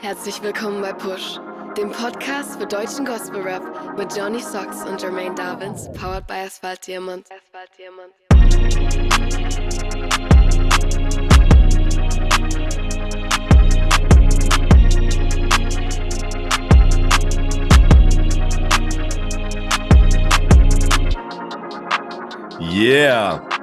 Herzlich 0.00 0.40
willkommen 0.42 0.80
bei 0.80 0.92
Push, 0.92 1.40
dem 1.76 1.90
Podcast 1.90 2.56
für 2.60 2.66
deutschen 2.68 3.04
Gospel 3.04 3.42
Rap 3.42 3.98
mit 3.98 4.16
Johnny 4.16 4.40
Socks 4.40 4.84
und 4.84 5.02
Jermaine 5.02 5.34
Davins, 5.34 5.90
powered 5.92 6.24
by 6.28 6.34
Asphalt 6.34 6.86
Diamond. 6.86 7.26
Asphalt 7.32 7.70
Diamond. 7.76 8.14
Yeah! 22.60 23.57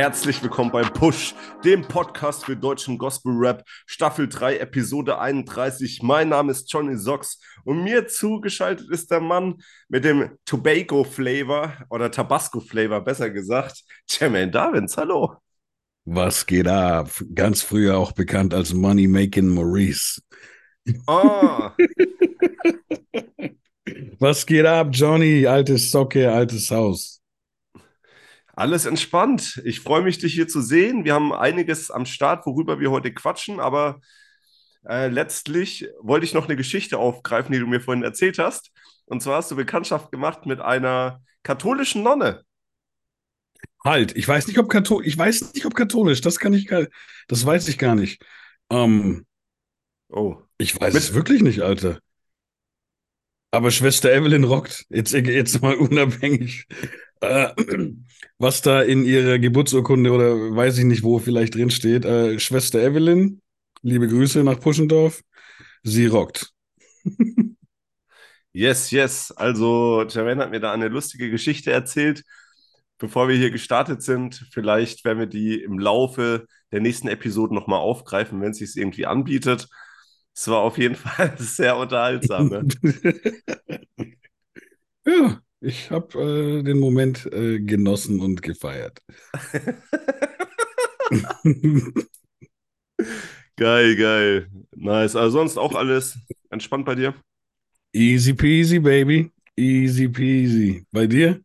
Herzlich 0.00 0.42
willkommen 0.42 0.72
bei 0.72 0.80
Push, 0.80 1.34
dem 1.62 1.82
Podcast 1.82 2.46
für 2.46 2.56
deutschen 2.56 2.96
Gospel 2.96 3.34
Rap, 3.36 3.62
Staffel 3.84 4.30
3, 4.30 4.56
Episode 4.56 5.18
31. 5.18 6.00
Mein 6.02 6.30
Name 6.30 6.52
ist 6.52 6.72
Johnny 6.72 6.96
Socks 6.96 7.38
und 7.64 7.84
mir 7.84 8.08
zugeschaltet 8.08 8.88
ist 8.88 9.10
der 9.10 9.20
Mann 9.20 9.56
mit 9.90 10.06
dem 10.06 10.30
Tobago 10.46 11.04
Flavor 11.04 11.74
oder 11.90 12.10
Tabasco 12.10 12.60
Flavor, 12.60 13.02
besser 13.02 13.28
gesagt, 13.28 13.84
Jermaine 14.08 14.50
Davins. 14.50 14.96
Hallo. 14.96 15.34
Was 16.06 16.46
geht 16.46 16.66
ab? 16.66 17.10
Ganz 17.34 17.60
früher 17.60 17.98
auch 17.98 18.12
bekannt 18.12 18.54
als 18.54 18.72
Money 18.72 19.06
Making 19.06 19.48
Maurice. 19.48 20.22
Oh, 21.08 21.68
Was 24.18 24.46
geht 24.46 24.64
ab, 24.64 24.88
Johnny? 24.92 25.46
Altes 25.46 25.90
Socke, 25.90 26.32
altes 26.32 26.70
Haus. 26.70 27.19
Alles 28.60 28.86
entspannt. 28.86 29.60
Ich 29.64 29.80
freue 29.80 30.02
mich, 30.02 30.18
dich 30.18 30.34
hier 30.34 30.46
zu 30.48 30.60
sehen. 30.60 31.04
Wir 31.04 31.14
haben 31.14 31.32
einiges 31.32 31.90
am 31.90 32.06
Start, 32.06 32.46
worüber 32.46 32.78
wir 32.78 32.90
heute 32.90 33.12
quatschen, 33.12 33.58
aber 33.60 34.00
äh, 34.88 35.08
letztlich 35.08 35.88
wollte 36.00 36.24
ich 36.26 36.34
noch 36.34 36.46
eine 36.46 36.56
Geschichte 36.56 36.98
aufgreifen, 36.98 37.52
die 37.52 37.58
du 37.58 37.66
mir 37.66 37.80
vorhin 37.80 38.02
erzählt 38.04 38.38
hast. 38.38 38.70
Und 39.06 39.22
zwar 39.22 39.36
hast 39.38 39.50
du 39.50 39.56
Bekanntschaft 39.56 40.12
gemacht 40.12 40.46
mit 40.46 40.60
einer 40.60 41.22
katholischen 41.42 42.02
Nonne. 42.02 42.44
Halt, 43.84 44.16
ich 44.16 44.28
weiß 44.28 44.46
nicht, 44.46 44.58
ob 44.58 44.68
katholisch, 44.68 45.06
ich 45.08 45.18
weiß 45.18 45.54
nicht, 45.54 45.64
ob 45.66 45.74
katholisch, 45.74 46.20
das 46.20 46.38
kann 46.38 46.52
ich 46.52 46.66
gar, 46.66 46.86
das 47.28 47.44
weiß 47.44 47.68
ich 47.68 47.78
gar 47.78 47.94
nicht. 47.94 48.22
Ähm, 48.70 49.26
Oh. 50.12 50.36
ich 50.58 50.78
weiß 50.78 50.92
Mit- 50.94 51.02
es 51.02 51.14
wirklich 51.14 51.40
nicht, 51.42 51.60
Alter. 51.62 51.98
Aber 53.52 53.70
Schwester 53.70 54.12
Evelyn 54.12 54.44
rockt. 54.44 54.84
Jetzt, 54.90 55.12
jetzt 55.12 55.60
mal 55.62 55.74
unabhängig, 55.76 56.66
äh, 57.20 57.48
was 58.38 58.62
da 58.62 58.82
in 58.82 59.04
ihrer 59.04 59.38
Geburtsurkunde 59.38 60.12
oder 60.12 60.54
weiß 60.56 60.78
ich 60.78 60.84
nicht, 60.84 61.02
wo 61.02 61.18
vielleicht 61.18 61.54
drin 61.54 61.70
steht. 61.70 62.04
Äh, 62.04 62.38
Schwester 62.38 62.80
Evelyn, 62.80 63.40
liebe 63.82 64.08
Grüße 64.08 64.42
nach 64.44 64.60
Puschendorf. 64.60 65.22
Sie 65.82 66.06
rockt. 66.06 66.52
Yes, 68.52 68.90
yes. 68.90 69.30
Also, 69.32 70.04
Jermaine 70.08 70.42
hat 70.42 70.50
mir 70.50 70.60
da 70.60 70.72
eine 70.72 70.88
lustige 70.88 71.30
Geschichte 71.30 71.70
erzählt. 71.70 72.24
Bevor 72.98 73.28
wir 73.28 73.36
hier 73.36 73.50
gestartet 73.50 74.02
sind, 74.02 74.46
vielleicht 74.50 75.04
werden 75.04 75.20
wir 75.20 75.26
die 75.26 75.62
im 75.62 75.78
Laufe 75.78 76.46
der 76.72 76.80
nächsten 76.80 77.08
Episoden 77.08 77.54
nochmal 77.54 77.78
aufgreifen, 77.80 78.40
wenn 78.40 78.50
es 78.50 78.58
sich 78.58 78.76
irgendwie 78.76 79.06
anbietet. 79.06 79.68
Es 80.34 80.48
war 80.48 80.58
auf 80.58 80.78
jeden 80.78 80.94
Fall 80.96 81.34
sehr 81.38 81.76
unterhaltsam. 81.76 82.48
Ne? 82.48 82.66
Ja, 85.04 85.42
ich 85.60 85.90
habe 85.90 86.60
äh, 86.60 86.62
den 86.62 86.78
Moment 86.78 87.26
äh, 87.32 87.60
genossen 87.60 88.20
und 88.20 88.42
gefeiert. 88.42 88.98
Geil, 93.56 93.96
geil. 93.96 94.48
Nice. 94.74 95.16
Also 95.16 95.38
sonst 95.38 95.58
auch 95.58 95.74
alles 95.74 96.18
entspannt 96.48 96.86
bei 96.86 96.94
dir? 96.94 97.14
Easy 97.92 98.32
peasy, 98.32 98.78
baby. 98.78 99.30
Easy 99.54 100.08
peasy. 100.08 100.86
Bei 100.90 101.06
dir? 101.06 101.40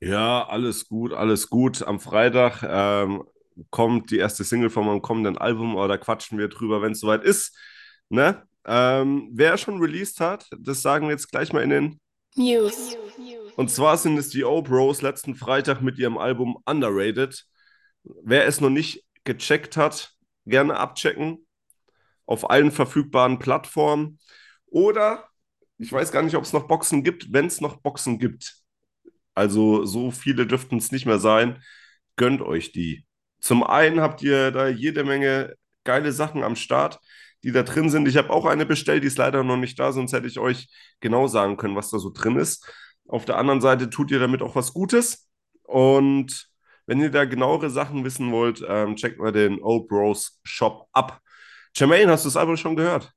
Ja, 0.00 0.46
alles 0.46 0.88
gut, 0.88 1.12
alles 1.12 1.50
gut. 1.50 1.82
Am 1.82 2.00
Freitag 2.00 2.62
ähm, 2.66 3.24
kommt 3.70 4.10
die 4.10 4.18
erste 4.18 4.44
Single 4.44 4.70
von 4.70 4.86
meinem 4.86 5.02
kommenden 5.02 5.36
Album, 5.36 5.76
aber 5.76 5.88
da 5.88 5.98
quatschen 5.98 6.38
wir 6.38 6.48
drüber, 6.48 6.80
wenn 6.80 6.92
es 6.92 7.00
soweit 7.00 7.24
ist. 7.24 7.54
Ne? 8.08 8.42
Ähm, 8.64 9.28
wer 9.32 9.58
schon 9.58 9.80
released 9.80 10.20
hat, 10.20 10.48
das 10.58 10.80
sagen 10.80 11.06
wir 11.06 11.12
jetzt 11.12 11.30
gleich 11.30 11.52
mal 11.52 11.62
in 11.62 11.70
den. 11.70 12.00
News. 12.36 12.96
Und 13.56 13.70
zwar 13.70 13.96
sind 13.96 14.18
es 14.18 14.30
die 14.30 14.44
O-Bros 14.44 15.02
letzten 15.02 15.36
Freitag 15.36 15.80
mit 15.80 15.98
ihrem 15.98 16.18
Album 16.18 16.58
Underrated. 16.66 17.44
Wer 18.02 18.46
es 18.46 18.60
noch 18.60 18.70
nicht 18.70 19.04
gecheckt 19.24 19.76
hat, 19.76 20.14
gerne 20.44 20.76
abchecken. 20.76 21.46
Auf 22.26 22.50
allen 22.50 22.72
verfügbaren 22.72 23.38
Plattformen. 23.38 24.18
Oder, 24.66 25.28
ich 25.78 25.92
weiß 25.92 26.10
gar 26.10 26.22
nicht, 26.22 26.34
ob 26.34 26.44
es 26.44 26.52
noch 26.52 26.66
Boxen 26.66 27.04
gibt, 27.04 27.32
wenn 27.32 27.46
es 27.46 27.60
noch 27.60 27.76
Boxen 27.76 28.18
gibt. 28.18 28.56
Also 29.34 29.84
so 29.84 30.10
viele 30.10 30.46
dürften 30.46 30.78
es 30.78 30.90
nicht 30.90 31.06
mehr 31.06 31.18
sein. 31.18 31.62
Gönnt 32.16 32.42
euch 32.42 32.72
die. 32.72 33.04
Zum 33.40 33.62
einen 33.62 34.00
habt 34.00 34.22
ihr 34.22 34.50
da 34.50 34.68
jede 34.68 35.04
Menge 35.04 35.54
geile 35.84 36.12
Sachen 36.12 36.42
am 36.42 36.56
Start, 36.56 36.98
die 37.44 37.52
da 37.52 37.62
drin 37.62 37.90
sind. 37.90 38.08
Ich 38.08 38.16
habe 38.16 38.30
auch 38.30 38.46
eine 38.46 38.64
bestellt, 38.66 39.02
die 39.02 39.08
ist 39.08 39.18
leider 39.18 39.44
noch 39.44 39.58
nicht 39.58 39.78
da, 39.78 39.92
sonst 39.92 40.12
hätte 40.12 40.26
ich 40.26 40.38
euch 40.38 40.66
genau 41.00 41.26
sagen 41.26 41.56
können, 41.56 41.76
was 41.76 41.90
da 41.90 41.98
so 41.98 42.10
drin 42.10 42.36
ist. 42.36 42.66
Auf 43.06 43.26
der 43.26 43.36
anderen 43.36 43.60
Seite 43.60 43.90
tut 43.90 44.10
ihr 44.10 44.18
damit 44.18 44.40
auch 44.42 44.56
was 44.56 44.72
Gutes. 44.72 45.28
Und 45.62 46.48
wenn 46.86 47.00
ihr 47.00 47.10
da 47.10 47.26
genauere 47.26 47.68
Sachen 47.68 48.04
wissen 48.04 48.32
wollt, 48.32 48.64
ähm, 48.66 48.96
checkt 48.96 49.18
mal 49.18 49.30
den 49.30 49.62
Old 49.62 49.88
Bros 49.88 50.40
Shop 50.42 50.88
ab. 50.92 51.20
Jermaine, 51.76 52.10
hast 52.12 52.24
du 52.24 52.28
das 52.28 52.36
Album 52.36 52.56
schon 52.56 52.76
gehört? 52.76 53.12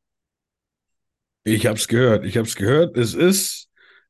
Ich 1.45 1.65
hab's 1.65 1.87
gehört. 1.87 2.25
Ich 2.25 2.37
hab's 2.37 2.55
gehört. 2.55 2.97
Es 2.97 3.13
ist, 3.13 3.69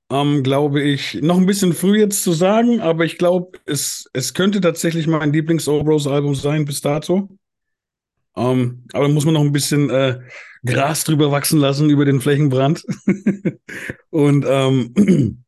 ähm, 0.10 0.42
glaube 0.42 0.82
ich, 0.82 1.16
noch 1.22 1.38
ein 1.38 1.46
bisschen 1.46 1.74
früh 1.74 2.00
jetzt 2.00 2.24
zu 2.24 2.32
sagen, 2.32 2.82
aber 2.82 3.06
ich 3.06 3.20
glaube, 3.20 3.60
es, 3.66 4.10
es 4.14 4.34
könnte 4.34 4.62
tatsächlich 4.62 5.06
mein 5.06 5.32
Lieblings-Obros-Album 5.32 6.34
sein 6.34 6.66
bis 6.66 6.82
dato. 6.82 7.30
Ähm, 8.38 8.84
aber 8.94 9.08
da 9.08 9.14
muss 9.14 9.26
man 9.26 9.34
noch 9.34 9.42
ein 9.42 9.52
bisschen 9.52 9.90
äh, 9.90 10.20
Gras 10.64 11.04
drüber 11.04 11.32
wachsen 11.32 11.60
lassen 11.60 11.90
über 11.90 12.06
den 12.06 12.22
Flächenbrand. 12.22 12.86
Und 14.12 14.46
ähm, 14.48 14.94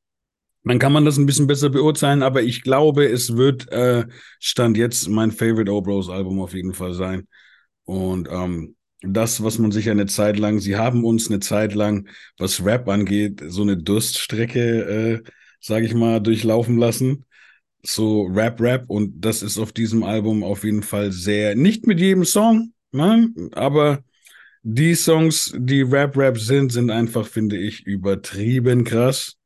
dann 0.64 0.80
kann 0.80 0.92
man 0.92 1.06
das 1.06 1.18
ein 1.18 1.26
bisschen 1.26 1.48
besser 1.48 1.70
beurteilen, 1.70 2.24
aber 2.24 2.42
ich 2.42 2.64
glaube, 2.64 3.06
es 3.06 3.38
wird 3.38 3.72
äh, 3.72 4.06
Stand 4.40 4.76
jetzt 4.76 5.08
mein 5.08 5.32
Favorite 5.32 5.72
Obros 5.72 6.10
Album 6.10 6.42
auf 6.42 6.54
jeden 6.54 6.74
Fall 6.74 6.94
sein. 6.94 7.28
Und 7.86 8.28
ähm, 8.32 8.76
das, 9.02 9.44
was 9.44 9.60
man 9.60 9.72
sich 9.72 9.90
eine 9.90 10.08
Zeit 10.08 10.38
lang, 10.38 10.60
sie 10.60 10.76
haben 10.76 11.06
uns 11.06 11.30
eine 11.30 11.40
Zeit 11.40 11.74
lang, 11.74 12.10
was 12.38 12.66
Rap 12.66 12.88
angeht, 12.90 13.42
so 13.48 13.62
eine 13.62 13.78
Durststrecke, 13.78 15.24
äh, 15.24 15.30
sage 15.62 15.86
ich 15.86 15.94
mal, 15.94 16.20
durchlaufen 16.20 16.78
lassen. 16.78 17.26
So 17.82 18.24
Rap, 18.24 18.60
Rap. 18.60 18.86
Und 18.90 19.22
das 19.22 19.42
ist 19.42 19.58
auf 19.58 19.72
diesem 19.72 20.04
Album 20.04 20.44
auf 20.44 20.64
jeden 20.64 20.84
Fall 20.84 21.12
sehr, 21.12 21.56
nicht 21.56 21.88
mit 21.88 22.00
jedem 22.00 22.26
Song, 22.26 22.74
ne? 22.92 23.32
aber 23.54 24.04
die 24.64 24.96
Songs, 24.96 25.54
die 25.58 25.82
Rap, 25.82 26.18
Rap 26.18 26.38
sind, 26.38 26.72
sind 26.72 26.92
einfach, 26.92 27.28
finde 27.28 27.58
ich, 27.58 27.86
übertrieben 27.86 28.84
krass. 28.84 29.38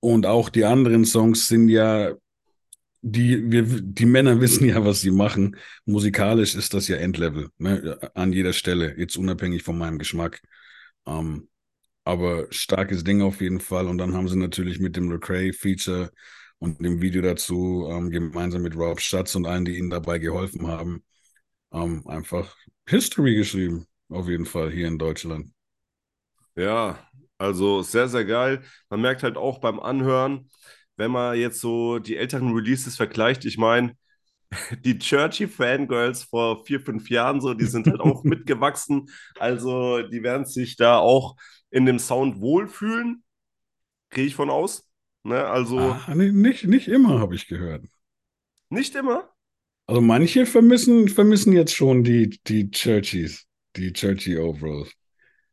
Und 0.00 0.26
auch 0.26 0.48
die 0.48 0.64
anderen 0.64 1.04
Songs 1.04 1.48
sind 1.48 1.68
ja, 1.68 2.12
die, 3.02 3.50
wir, 3.50 3.62
die 3.62 4.06
Männer 4.06 4.40
wissen 4.40 4.66
ja, 4.66 4.84
was 4.84 5.00
sie 5.00 5.10
machen. 5.10 5.56
Musikalisch 5.84 6.54
ist 6.54 6.74
das 6.74 6.88
ja 6.88 6.96
Endlevel, 6.96 7.48
ne? 7.58 7.98
An 8.14 8.32
jeder 8.32 8.52
Stelle, 8.52 8.98
jetzt 8.98 9.16
unabhängig 9.16 9.62
von 9.62 9.78
meinem 9.78 9.98
Geschmack. 9.98 10.40
Ähm, 11.06 11.48
aber 12.04 12.46
starkes 12.50 13.04
Ding 13.04 13.22
auf 13.22 13.40
jeden 13.40 13.60
Fall. 13.60 13.86
Und 13.86 13.98
dann 13.98 14.14
haben 14.14 14.28
sie 14.28 14.36
natürlich 14.36 14.80
mit 14.80 14.96
dem 14.96 15.10
Lecrae-Feature 15.10 16.10
und 16.58 16.80
dem 16.84 17.00
Video 17.00 17.22
dazu, 17.22 17.88
ähm, 17.90 18.10
gemeinsam 18.10 18.62
mit 18.62 18.76
Rob 18.76 19.00
Schatz 19.00 19.34
und 19.34 19.46
allen, 19.46 19.64
die 19.64 19.78
ihnen 19.78 19.90
dabei 19.90 20.18
geholfen 20.18 20.66
haben, 20.66 21.04
ähm, 21.72 22.06
einfach 22.06 22.56
History 22.88 23.34
geschrieben. 23.36 23.86
Auf 24.08 24.28
jeden 24.28 24.46
Fall 24.46 24.70
hier 24.70 24.88
in 24.88 24.98
Deutschland. 24.98 25.52
Ja, 26.56 26.98
also 27.38 27.82
sehr, 27.82 28.08
sehr 28.08 28.24
geil. 28.24 28.62
Man 28.90 29.00
merkt 29.00 29.22
halt 29.22 29.36
auch 29.36 29.58
beim 29.58 29.80
Anhören, 29.80 30.50
wenn 30.96 31.10
man 31.10 31.36
jetzt 31.38 31.60
so 31.60 31.98
die 31.98 32.16
älteren 32.16 32.52
Releases 32.54 32.96
vergleicht, 32.96 33.44
ich 33.44 33.56
meine, 33.58 33.96
die 34.84 34.98
Churchy 34.98 35.48
Fangirls 35.48 36.24
vor 36.24 36.64
vier, 36.66 36.80
fünf 36.80 37.10
Jahren 37.10 37.40
so, 37.40 37.54
die 37.54 37.66
sind 37.66 37.88
halt 37.88 38.00
auch 38.00 38.24
mitgewachsen. 38.24 39.08
Also 39.38 40.02
die 40.02 40.22
werden 40.22 40.46
sich 40.46 40.76
da 40.76 40.98
auch 40.98 41.36
in 41.70 41.86
dem 41.86 41.98
Sound 41.98 42.40
wohlfühlen. 42.40 43.24
Gehe 44.10 44.26
ich 44.26 44.34
von 44.36 44.50
aus. 44.50 44.88
Ne? 45.24 45.44
Also 45.46 45.96
Ah, 45.96 46.14
nee, 46.14 46.30
nicht, 46.32 46.64
nicht 46.64 46.88
immer, 46.88 47.20
habe 47.20 47.34
ich 47.34 47.46
gehört. 47.46 47.84
nicht 48.70 48.94
immer. 48.96 49.31
Also 49.92 50.00
manche 50.00 50.46
vermissen, 50.46 51.06
vermissen 51.08 51.52
jetzt 51.52 51.74
schon 51.74 52.02
die, 52.02 52.40
die 52.46 52.70
Churchies, 52.70 53.44
die 53.76 53.92
Churchy 53.92 54.38
Overalls, 54.38 54.90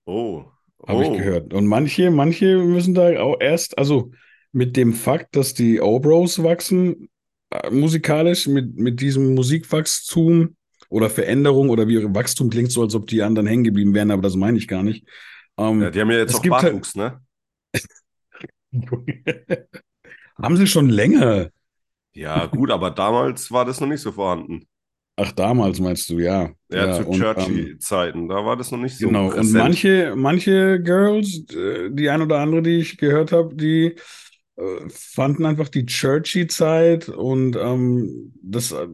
Oh. 0.05 0.45
habe 0.87 0.99
oh. 0.99 1.01
ich 1.11 1.17
gehört. 1.17 1.53
Und 1.53 1.67
manche, 1.67 2.09
manche 2.09 2.57
müssen 2.59 2.93
da 2.93 3.19
auch 3.19 3.35
erst, 3.41 3.77
also 3.77 4.13
mit 4.53 4.77
dem 4.77 4.93
Fakt, 4.93 5.35
dass 5.35 5.55
die 5.55 5.81
Obros 5.81 6.41
wachsen, 6.41 7.09
äh, 7.49 7.69
musikalisch, 7.69 8.47
mit, 8.47 8.77
mit 8.77 9.01
diesem 9.01 9.35
Musikwachstum 9.35 10.55
oder 10.87 11.09
Veränderung 11.09 11.69
oder 11.69 11.89
wie 11.89 12.01
Wachstum 12.15 12.49
klingt 12.49 12.71
so, 12.71 12.81
als 12.81 12.95
ob 12.95 13.07
die 13.07 13.21
anderen 13.21 13.45
hängen 13.45 13.65
geblieben 13.65 13.93
wären, 13.93 14.09
aber 14.09 14.21
das 14.21 14.37
meine 14.37 14.57
ich 14.57 14.69
gar 14.69 14.83
nicht. 14.83 15.05
Ähm, 15.57 15.81
ja, 15.81 15.91
die 15.91 15.99
haben 15.99 16.11
ja 16.11 16.17
jetzt 16.19 16.35
auch 16.35 16.43
Bartwuchs, 16.43 16.95
halt... 16.95 17.17
ne? 18.71 18.87
haben 20.41 20.55
sie 20.55 20.67
schon 20.67 20.87
länger. 20.87 21.49
Ja, 22.13 22.45
gut, 22.47 22.71
aber 22.71 22.91
damals 22.91 23.51
war 23.51 23.65
das 23.65 23.79
noch 23.79 23.87
nicht 23.87 24.01
so 24.01 24.11
vorhanden. 24.11 24.67
Ach, 25.21 25.33
damals 25.33 25.79
meinst 25.81 26.09
du, 26.09 26.19
ja. 26.19 26.49
Ja, 26.71 26.87
ja 26.87 26.93
zu 26.93 27.11
Churchy-Zeiten, 27.11 28.19
ähm, 28.21 28.29
da 28.29 28.45
war 28.45 28.55
das 28.55 28.71
noch 28.71 28.79
nicht 28.79 28.97
so. 28.97 29.07
Genau, 29.07 29.29
präsent. 29.29 29.47
und 29.47 29.53
manche, 29.53 30.13
manche 30.15 30.81
Girls, 30.81 31.43
äh, 31.53 31.89
die 31.91 32.09
ein 32.09 32.21
oder 32.21 32.39
andere, 32.39 32.61
die 32.61 32.77
ich 32.77 32.97
gehört 32.97 33.33
habe, 33.33 33.53
die 33.53 33.95
äh, 34.55 34.89
fanden 34.89 35.45
einfach 35.45 35.67
die 35.67 35.85
Churchy-Zeit 35.85 37.09
und 37.09 37.57
ähm, 37.57 38.33
das, 38.41 38.71
äh, 38.71 38.87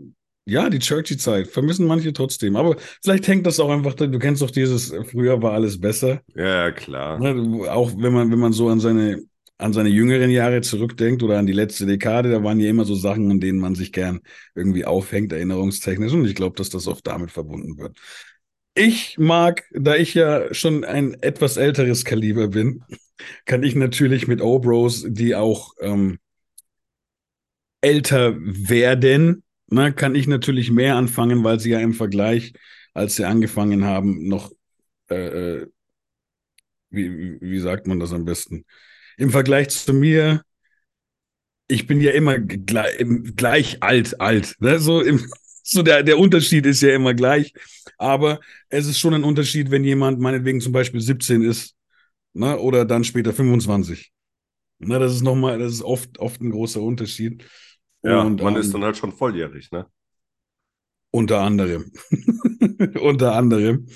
ja, 0.48 0.70
die 0.70 0.80
Churchy-Zeit 0.80 1.48
vermissen 1.48 1.86
manche 1.86 2.12
trotzdem. 2.12 2.56
Aber 2.56 2.76
vielleicht 3.04 3.28
hängt 3.28 3.46
das 3.46 3.60
auch 3.60 3.70
einfach, 3.70 3.94
du 3.94 4.18
kennst 4.18 4.42
doch 4.42 4.52
dieses, 4.52 4.94
früher 5.12 5.42
war 5.44 5.54
alles 5.54 5.80
besser. 5.80 6.22
Ja, 6.36 6.72
klar. 6.72 7.20
Ne, 7.20 7.70
auch 7.70 7.92
wenn 7.98 8.14
man, 8.14 8.32
wenn 8.32 8.40
man 8.40 8.54
so 8.54 8.70
an 8.70 8.80
seine 8.80 9.24
an 9.58 9.74
seine 9.74 9.90
jüngeren 9.90 10.30
Jahre 10.30 10.62
zurückdenkt 10.62 11.24
oder 11.24 11.38
an 11.38 11.46
die 11.46 11.54
letzte 11.54 11.86
Dekade, 11.86 12.30
da 12.30 12.44
waren 12.44 12.60
ja 12.60 12.70
immer 12.70 12.86
so 12.86 12.96
Sachen, 12.96 13.32
an 13.32 13.40
denen 13.40 13.60
man 13.60 13.76
sich 13.76 13.92
gern 13.92 14.20
irgendwie 14.54 14.86
aufhängt, 14.86 15.32
erinnerungstechnisch. 15.32 16.14
Und 16.14 16.26
ich 16.26 16.36
glaube, 16.36 16.58
dass 16.58 16.70
das 16.70 16.88
oft 16.88 17.08
damit 17.08 17.32
verbunden 17.32 17.78
wird. 17.78 17.98
Ich 18.74 19.18
mag, 19.18 19.64
da 19.72 19.96
ich 19.96 20.14
ja 20.14 20.54
schon 20.54 20.84
ein 20.84 21.14
etwas 21.22 21.56
älteres 21.56 22.04
Kaliber 22.04 22.50
bin, 22.50 22.84
kann 23.46 23.64
ich 23.64 23.76
natürlich 23.76 24.28
mit 24.28 24.42
O-Bros, 24.42 25.06
die 25.08 25.36
auch 25.36 25.74
ähm, 25.80 26.20
älter 27.80 28.36
werden, 28.38 29.44
na, 29.68 29.84
ne, 29.84 29.94
kann 29.94 30.16
ich 30.16 30.28
natürlich 30.28 30.72
mehr 30.72 30.96
anfangen, 30.96 31.44
weil 31.44 31.60
sie 31.60 31.72
ja 31.72 31.80
im 31.80 31.94
Vergleich, 31.94 32.54
als 32.94 33.16
sie 33.16 33.26
angefangen 33.26 33.86
haben, 33.86 34.28
noch, 34.28 34.52
äh, 35.10 35.16
äh 35.62 35.68
wie, 36.90 37.40
wie 37.42 37.60
sagt 37.60 37.88
man 37.88 38.00
das 38.00 38.14
am 38.14 38.26
besten? 38.26 38.66
Im 39.18 39.30
Vergleich 39.30 39.70
zu 39.70 39.94
mir, 39.94 40.42
ich 41.68 41.88
bin 41.88 42.00
ja 42.02 42.12
immer 42.12 42.40
gleich, 42.40 43.04
gleich 43.36 43.84
alt, 43.84 44.20
alt. 44.22 44.56
Ne? 44.60 44.80
So, 44.80 45.02
im, 45.02 45.26
so 45.64 45.82
der, 45.82 46.04
der 46.04 46.20
Unterschied 46.20 46.66
ist 46.66 46.82
ja 46.82 46.94
immer 46.94 47.14
gleich. 47.14 47.54
Aber 47.98 48.40
es 48.70 48.88
ist 48.88 49.00
schon 49.00 49.14
ein 49.14 49.24
Unterschied, 49.24 49.72
wenn 49.72 49.84
jemand 49.84 50.20
meinetwegen 50.20 50.62
zum 50.62 50.74
Beispiel 50.74 51.02
17 51.02 51.42
ist 51.42 51.76
ne? 52.34 52.60
oder 52.60 52.86
dann 52.86 53.04
später 53.04 53.34
25. 53.34 54.12
Ne? 54.80 55.00
Das 55.00 55.14
ist 55.14 55.22
nochmal, 55.22 55.60
das 55.60 55.74
ist 55.74 55.84
oft, 55.84 56.20
oft 56.20 56.42
ein 56.42 56.52
großer 56.52 56.82
Unterschied. 56.82 57.44
Ja, 58.04 58.22
und 58.22 58.42
man 58.42 58.56
ähm, 58.56 58.62
ist 58.62 58.74
dann 58.74 58.84
halt 58.84 58.98
schon 58.98 59.12
volljährig, 59.12 59.72
ne? 59.72 59.88
Unter 61.10 61.40
anderem. 61.40 61.92
unter 63.02 63.34
anderem. 63.34 63.88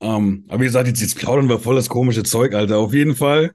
Ähm, 0.00 0.44
aber 0.48 0.60
wie 0.60 0.64
gesagt, 0.64 0.88
jetzt, 0.88 1.00
jetzt 1.00 1.18
plaudern 1.18 1.48
wir 1.48 1.60
voll 1.60 1.76
das 1.76 1.88
komische 1.88 2.24
Zeug, 2.24 2.54
Alter. 2.54 2.78
Auf 2.78 2.94
jeden 2.94 3.14
Fall 3.14 3.54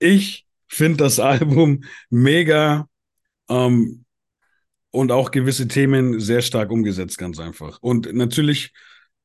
ich 0.00 0.46
finde 0.66 1.04
das 1.04 1.20
Album 1.20 1.84
mega 2.08 2.88
ähm, 3.48 4.04
und 4.90 5.12
auch 5.12 5.30
gewisse 5.30 5.68
Themen 5.68 6.18
sehr 6.18 6.42
stark 6.42 6.70
umgesetzt, 6.72 7.18
ganz 7.18 7.38
einfach. 7.38 7.78
Und 7.80 8.12
natürlich, 8.12 8.72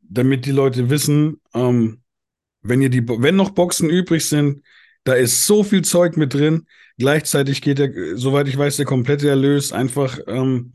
damit 0.01 0.45
die 0.45 0.51
Leute 0.51 0.91
wissen, 0.91 1.41
ähm, 1.55 2.01
wenn 2.61 2.81
ihr 2.81 2.89
die, 2.89 3.07
wenn 3.07 3.35
noch 3.35 3.51
Boxen 3.51 3.89
übrig 3.89 4.25
sind, 4.25 4.63
da 5.03 5.13
ist 5.13 5.45
so 5.45 5.63
viel 5.63 5.83
Zeug 5.83 6.17
mit 6.17 6.33
drin. 6.33 6.67
Gleichzeitig 6.97 7.61
geht 7.61 7.79
der, 7.79 8.17
soweit 8.17 8.47
ich 8.47 8.57
weiß, 8.57 8.77
der 8.77 8.85
komplette 8.85 9.29
Erlös 9.29 9.71
einfach 9.71 10.19
ähm, 10.27 10.73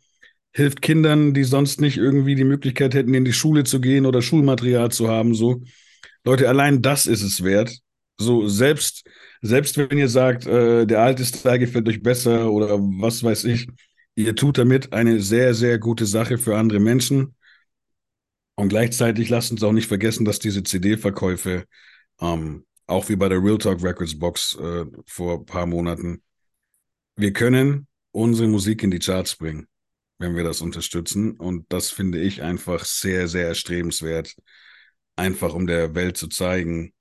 hilft 0.53 0.82
Kindern, 0.82 1.35
die 1.35 1.44
sonst 1.44 1.81
nicht 1.81 1.96
irgendwie 1.96 2.35
die 2.35 2.44
Möglichkeit 2.44 2.94
hätten, 2.94 3.14
in 3.14 3.25
die 3.25 3.32
Schule 3.32 3.64
zu 3.64 3.81
gehen 3.81 4.06
oder 4.06 4.23
Schulmaterial 4.23 4.91
zu 4.91 5.08
haben. 5.08 5.35
So, 5.35 5.62
Leute, 6.25 6.49
allein 6.49 6.82
das 6.82 7.06
ist 7.06 7.23
es 7.23 7.43
wert. 7.43 7.79
So 8.19 8.49
selbst 8.49 9.05
selbst 9.43 9.77
wenn 9.79 9.99
ihr 9.99 10.09
sagt, 10.09 10.47
äh, 10.47 10.87
der 10.87 11.01
alte 11.01 11.25
Style 11.25 11.59
gefällt 11.59 11.89
euch 11.89 12.03
besser 12.03 12.51
oder 12.51 12.79
was 12.79 13.23
weiß 13.23 13.45
ich, 13.45 13.69
ihr 14.15 14.37
tut 14.37 14.59
damit 14.59 14.93
eine 14.93 15.21
sehr, 15.21 15.55
sehr 15.55 15.79
gute 15.79 16.07
Sache 16.07 16.39
für 16.39 16.57
andere 16.57 16.81
Menschen. 16.81 17.35
Und 18.55 18.69
gleichzeitig 18.69 19.31
lasst 19.31 19.51
uns 19.53 19.63
auch 19.63 19.73
nicht 19.73 19.89
vergessen, 19.89 20.25
dass 20.27 20.39
diese 20.39 20.63
CD-Verkäufe, 20.63 21.65
ähm, 22.21 22.67
auch 22.87 23.09
wie 23.09 23.17
bei 23.17 23.29
der 23.29 23.43
Real 23.43 23.57
Talk 23.57 23.83
Records 23.83 24.19
Box 24.19 24.57
äh, 24.61 24.85
vor 25.07 25.39
ein 25.39 25.47
paar 25.47 25.67
Monaten, 25.67 26.23
wir 27.17 27.33
können 27.33 27.87
unsere 28.11 28.49
Musik 28.49 28.83
in 28.83 28.91
die 28.91 28.99
Charts 28.99 29.37
bringen, 29.37 29.69
wenn 30.19 30.37
wir 30.37 30.45
das 30.45 30.61
unterstützen. 30.61 31.33
Und 31.33 31.65
das 31.73 31.91
finde 31.91 32.21
ich 32.21 32.43
einfach 32.43 32.85
sehr, 32.85 33.29
sehr 33.29 33.47
erstrebenswert, 33.47 34.35
einfach 35.17 35.55
um 35.55 35.67
der 35.67 35.95
Welt 35.95 36.17
zu 36.17 36.29
zeigen, 36.29 36.93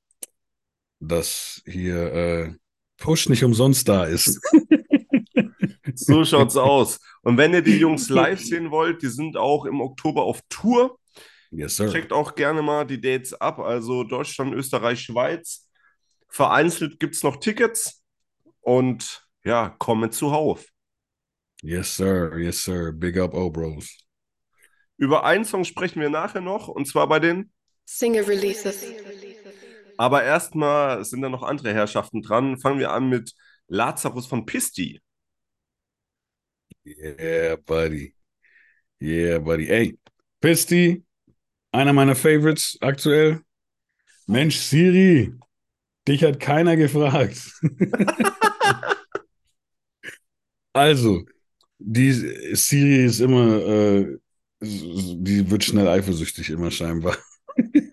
dass 1.00 1.62
hier 1.66 2.13
äh, 2.13 2.54
Push 2.98 3.30
nicht 3.30 3.44
umsonst 3.44 3.88
da 3.88 4.06
ist. 4.06 4.40
so 5.96 6.24
schaut's 6.25 6.57
aus. 6.57 7.00
Und 7.22 7.38
wenn 7.38 7.54
ihr 7.54 7.62
die 7.62 7.78
Jungs 7.78 8.10
live 8.10 8.40
sehen 8.42 8.72
wollt, 8.72 9.01
die 9.01 9.07
sind 9.07 9.38
auch 9.38 9.66
im 9.66 9.81
Oktober 9.81 10.24
auf 10.24 10.42
Tour. 10.50 10.98
Yes, 11.51 11.78
sir. 11.78 11.92
Checkt 11.92 12.13
auch 12.13 12.36
gerne 12.36 12.62
mal 12.62 12.86
die 12.86 13.01
Dates 13.01 13.34
ab. 13.34 13.60
Also 13.60 14.04
Deutschland, 14.04 14.54
Österreich, 14.54 15.01
Schweiz. 15.01 15.68
Vereinzelt 16.28 17.00
gibt 17.00 17.16
es 17.16 17.24
noch 17.24 17.38
Tickets. 17.38 18.04
Und 18.62 19.25
ja, 19.44 19.69
kommen 19.80 20.12
zuhauf. 20.12 20.66
Yes, 21.62 21.95
sir. 21.95 22.38
Yes, 22.38 22.63
sir. 22.63 22.92
Big 22.92 23.18
up, 23.18 23.34
oh 23.34 23.50
Bros. 23.50 23.98
Über 24.98 25.24
einen 25.24 25.45
Song 25.45 25.63
sprechen 25.63 26.02
wir 26.02 26.10
nachher 26.10 26.42
noch. 26.42 26.68
Und 26.68 26.86
zwar 26.86 27.07
bei 27.07 27.19
den 27.19 27.52
Single 27.86 28.25
Releases. 28.25 28.86
Aber 30.00 30.24
erstmal 30.24 31.04
sind 31.04 31.22
da 31.22 31.28
noch 31.28 31.44
andere 31.44 31.74
Herrschaften 31.74 32.22
dran. 32.22 32.57
Fangen 32.57 32.80
wir 32.80 32.92
an 32.94 33.10
mit 33.10 33.34
Lazarus 33.68 34.28
von 34.28 34.46
Pisti. 34.46 35.01
Yeah, 36.86 37.57
buddy. 37.57 38.16
Yeah, 39.01 39.40
buddy. 39.40 39.68
Ey, 39.68 40.00
Pisti, 40.40 41.04
einer 41.74 41.92
meiner 41.92 42.16
Favorites 42.16 42.78
aktuell. 42.80 43.42
Mensch, 44.25 44.56
Siri, 44.56 45.34
dich 46.07 46.24
hat 46.24 46.40
keiner 46.40 46.78
gefragt. 46.78 47.52
also, 50.72 51.25
die 51.78 52.13
Siri 52.56 53.04
ist 53.04 53.19
immer, 53.19 53.57
äh, 53.68 54.18
die 54.62 55.52
wird 55.52 55.66
schnell 55.66 55.90
eifersüchtig, 55.90 56.52
immer 56.52 56.72
scheinbar. 56.72 57.18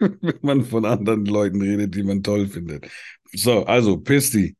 wenn 0.20 0.38
man 0.42 0.64
von 0.64 0.84
anderen 0.84 1.24
Leuten 1.26 1.60
redet, 1.62 1.94
die 1.94 2.02
man 2.02 2.22
toll 2.22 2.48
findet. 2.48 2.88
So, 3.32 3.64
also 3.64 3.98
Pisti. 3.98 4.56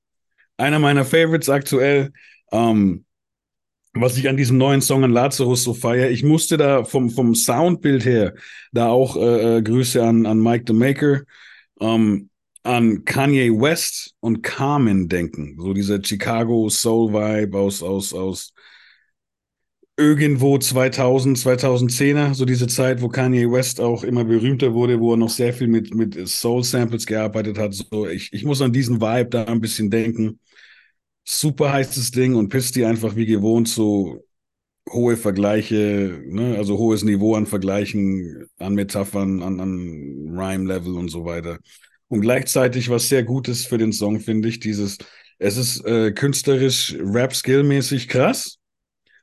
Einer 0.57 0.79
meiner 0.79 1.05
Favorites 1.05 1.49
aktuell. 1.49 2.13
Ähm, 2.53 3.05
was 4.01 4.17
ich 4.17 4.29
an 4.29 4.37
diesem 4.37 4.59
neuen 4.59 4.83
Song 4.83 5.05
an 5.05 5.11
Lazarus 5.11 5.63
so 5.65 5.75
feiere. 5.75 6.11
Ich 6.11 6.23
musste 6.23 6.57
da 6.57 6.85
vom, 6.85 7.11
vom 7.11 7.35
Soundbild 7.35 8.05
her 8.05 8.35
da 8.73 8.89
auch 8.89 9.17
äh, 9.17 9.59
äh, 9.59 9.63
Grüße 9.63 10.03
an, 10.03 10.27
an 10.27 10.43
Mike 10.43 10.65
the 10.67 10.73
Maker, 10.75 11.23
ähm, 11.81 12.29
an 12.63 13.05
Kanye 13.05 13.51
West 13.51 14.15
und 14.21 14.43
Carmen 14.43 15.09
denken. 15.09 15.57
So 15.59 15.73
dieser 15.73 16.03
Chicago 16.03 16.69
Soul 16.69 17.13
Vibe 17.13 17.59
aus, 17.59 17.83
aus, 17.83 18.13
aus 18.13 18.53
irgendwo 19.97 20.59
2000, 20.59 21.39
2010er, 21.39 22.35
so 22.35 22.45
diese 22.45 22.67
Zeit, 22.67 23.01
wo 23.01 23.09
Kanye 23.09 23.51
West 23.51 23.81
auch 23.81 24.05
immer 24.05 24.25
berühmter 24.25 24.75
wurde, 24.75 25.01
wo 25.01 25.15
er 25.15 25.17
noch 25.17 25.31
sehr 25.31 25.55
viel 25.55 25.69
mit, 25.69 25.95
mit 25.95 26.29
Soul-Samples 26.29 27.07
gearbeitet 27.07 27.59
hat. 27.59 27.75
So, 27.75 28.07
ich, 28.07 28.33
ich 28.33 28.45
muss 28.45 28.61
an 28.61 28.73
diesen 28.73 29.01
Vibe 29.01 29.31
da 29.31 29.45
ein 29.47 29.61
bisschen 29.61 29.91
denken. 29.91 30.39
Super 31.25 31.73
heißes 31.73 32.11
Ding 32.11 32.35
und 32.35 32.51
Pisti 32.51 32.85
einfach 32.85 33.17
wie 33.17 33.27
gewohnt 33.27 33.69
so 33.69 34.23
hohe 34.91 35.17
Vergleiche, 35.17 36.23
ne? 36.27 36.57
also 36.57 36.79
hohes 36.79 37.03
Niveau 37.03 37.35
an 37.35 37.47
Vergleichen, 37.47 38.47
an 38.59 38.75
Metaphern, 38.75 39.43
an, 39.43 39.61
an 39.61 40.39
Rhyme-Level 40.39 40.95
und 40.95 41.09
so 41.09 41.25
weiter. 41.25 41.59
Und 42.09 42.21
gleichzeitig 42.21 42.89
was 42.89 43.09
sehr 43.09 43.25
Gutes 43.25 43.67
für 43.67 43.79
den 43.79 43.93
Song, 43.93 44.21
finde 44.21 44.49
ich, 44.49 44.61
dieses, 44.61 44.99
es 45.39 45.57
ist 45.57 45.85
äh, 45.85 46.13
künstlerisch, 46.13 46.95
Rap-Skill-mäßig 47.01 48.09
krass, 48.09 48.59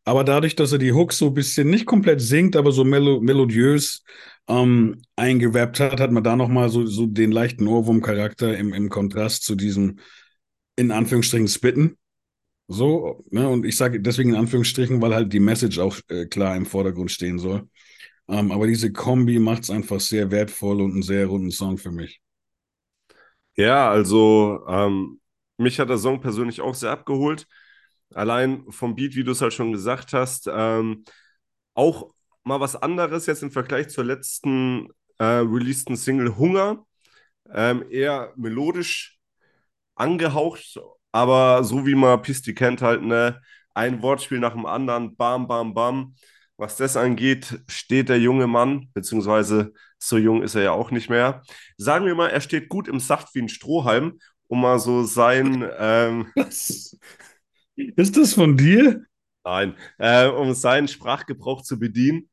aber 0.05 0.23
dadurch, 0.23 0.55
dass 0.55 0.71
er 0.71 0.79
die 0.79 0.93
Hooks 0.93 1.17
so 1.17 1.27
ein 1.27 1.33
bisschen 1.33 1.69
nicht 1.69 1.85
komplett 1.85 2.21
singt, 2.21 2.55
aber 2.55 2.71
so 2.71 2.83
melo 2.83 3.21
melodiös 3.21 4.03
ähm, 4.47 5.01
eingerappt 5.15 5.79
hat, 5.79 5.99
hat 5.99 6.11
man 6.11 6.23
da 6.23 6.35
nochmal 6.35 6.69
so, 6.69 6.85
so 6.85 7.05
den 7.07 7.31
leichten 7.31 7.67
Ohrwurm-Charakter 7.67 8.57
im, 8.57 8.73
im 8.73 8.89
Kontrast 8.89 9.43
zu 9.43 9.55
diesem, 9.55 9.99
in 10.75 10.91
Anführungsstrichen, 10.91 11.47
Spitten. 11.47 11.97
So, 12.67 13.23
ne? 13.29 13.47
Und 13.47 13.65
ich 13.65 13.77
sage 13.77 14.01
deswegen 14.01 14.31
in 14.31 14.35
Anführungsstrichen, 14.35 15.01
weil 15.01 15.13
halt 15.15 15.31
die 15.31 15.39
Message 15.39 15.79
auch 15.79 15.97
äh, 16.09 16.25
klar 16.25 16.55
im 16.55 16.65
Vordergrund 16.65 17.11
stehen 17.11 17.39
soll. 17.39 17.69
Ähm, 18.27 18.51
aber 18.51 18.67
diese 18.67 18.91
Kombi 18.91 19.39
macht 19.39 19.63
es 19.63 19.69
einfach 19.69 19.99
sehr 19.99 20.31
wertvoll 20.31 20.81
und 20.81 20.93
einen 20.93 21.03
sehr 21.03 21.27
runden 21.27 21.51
Song 21.51 21.77
für 21.77 21.91
mich. 21.91 22.21
Ja, 23.55 23.89
also 23.89 24.65
ähm, 24.67 25.21
mich 25.57 25.79
hat 25.79 25.89
der 25.89 25.97
Song 25.97 26.19
persönlich 26.19 26.59
auch 26.61 26.75
sehr 26.75 26.91
abgeholt 26.91 27.47
allein 28.15 28.65
vom 28.71 28.95
Beat, 28.95 29.15
wie 29.15 29.23
du 29.23 29.31
es 29.31 29.41
halt 29.41 29.53
schon 29.53 29.71
gesagt 29.71 30.13
hast, 30.13 30.49
ähm, 30.51 31.03
auch 31.73 32.11
mal 32.43 32.59
was 32.59 32.75
anderes 32.75 33.25
jetzt 33.25 33.43
im 33.43 33.51
Vergleich 33.51 33.89
zur 33.89 34.03
letzten 34.05 34.89
äh, 35.19 35.23
releaseden 35.25 35.95
Single 35.95 36.37
Hunger. 36.37 36.85
Ähm, 37.51 37.85
eher 37.89 38.33
melodisch 38.35 39.19
angehaucht, 39.95 40.79
aber 41.11 41.63
so 41.63 41.85
wie 41.85 41.95
man 41.95 42.21
Pisti 42.21 42.53
kennt, 42.53 42.81
halt 42.81 43.03
ne, 43.03 43.41
ein 43.73 44.01
Wortspiel 44.01 44.39
nach 44.39 44.53
dem 44.53 44.65
anderen, 44.65 45.15
bam, 45.15 45.47
bam, 45.47 45.73
bam. 45.73 46.15
Was 46.57 46.77
das 46.77 46.97
angeht, 46.97 47.59
steht 47.67 48.09
der 48.09 48.19
junge 48.19 48.47
Mann, 48.47 48.89
beziehungsweise 48.93 49.73
so 49.97 50.17
jung 50.17 50.43
ist 50.43 50.55
er 50.55 50.63
ja 50.63 50.71
auch 50.71 50.91
nicht 50.91 51.09
mehr. 51.09 51.41
Sagen 51.77 52.05
wir 52.05 52.15
mal, 52.15 52.29
er 52.29 52.41
steht 52.41 52.69
gut 52.69 52.87
im 52.87 52.99
Saft 52.99 53.33
wie 53.35 53.41
ein 53.41 53.49
Strohhalm, 53.49 54.19
um 54.47 54.61
mal 54.61 54.79
so 54.79 55.03
sein. 55.03 55.67
Ähm, 55.79 56.31
ist 57.75 58.17
das 58.17 58.33
von 58.33 58.57
dir? 58.57 59.03
Nein, 59.43 59.75
äh, 59.97 60.27
um 60.27 60.53
seinen 60.53 60.87
Sprachgebrauch 60.87 61.61
zu 61.61 61.77
bedienen. 61.79 62.29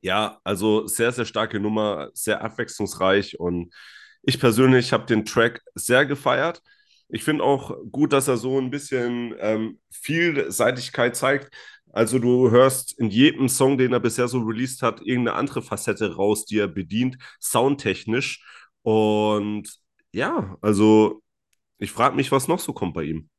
Ja, 0.00 0.38
also 0.44 0.86
sehr, 0.86 1.10
sehr 1.12 1.24
starke 1.24 1.58
Nummer, 1.58 2.10
sehr 2.14 2.42
abwechslungsreich 2.42 3.40
und 3.40 3.74
ich 4.22 4.38
persönlich 4.40 4.92
habe 4.92 5.06
den 5.06 5.24
Track 5.24 5.62
sehr 5.74 6.06
gefeiert. 6.06 6.62
Ich 7.08 7.24
finde 7.24 7.44
auch 7.44 7.76
gut, 7.90 8.12
dass 8.12 8.28
er 8.28 8.36
so 8.36 8.58
ein 8.58 8.70
bisschen 8.70 9.34
ähm, 9.38 9.80
Vielseitigkeit 9.90 11.16
zeigt. 11.16 11.50
Also 11.92 12.18
du 12.18 12.50
hörst 12.50 12.98
in 12.98 13.10
jedem 13.10 13.48
Song, 13.48 13.78
den 13.78 13.92
er 13.92 14.00
bisher 14.00 14.28
so 14.28 14.40
released 14.40 14.82
hat, 14.82 15.00
irgendeine 15.00 15.36
andere 15.38 15.62
Facette 15.62 16.16
raus, 16.16 16.44
die 16.44 16.58
er 16.58 16.68
bedient, 16.68 17.16
soundtechnisch. 17.40 18.44
Und 18.82 19.70
ja, 20.12 20.56
also 20.60 21.22
ich 21.78 21.92
frage 21.92 22.16
mich, 22.16 22.32
was 22.32 22.48
noch 22.48 22.60
so 22.60 22.72
kommt 22.72 22.94
bei 22.94 23.04
ihm. 23.04 23.30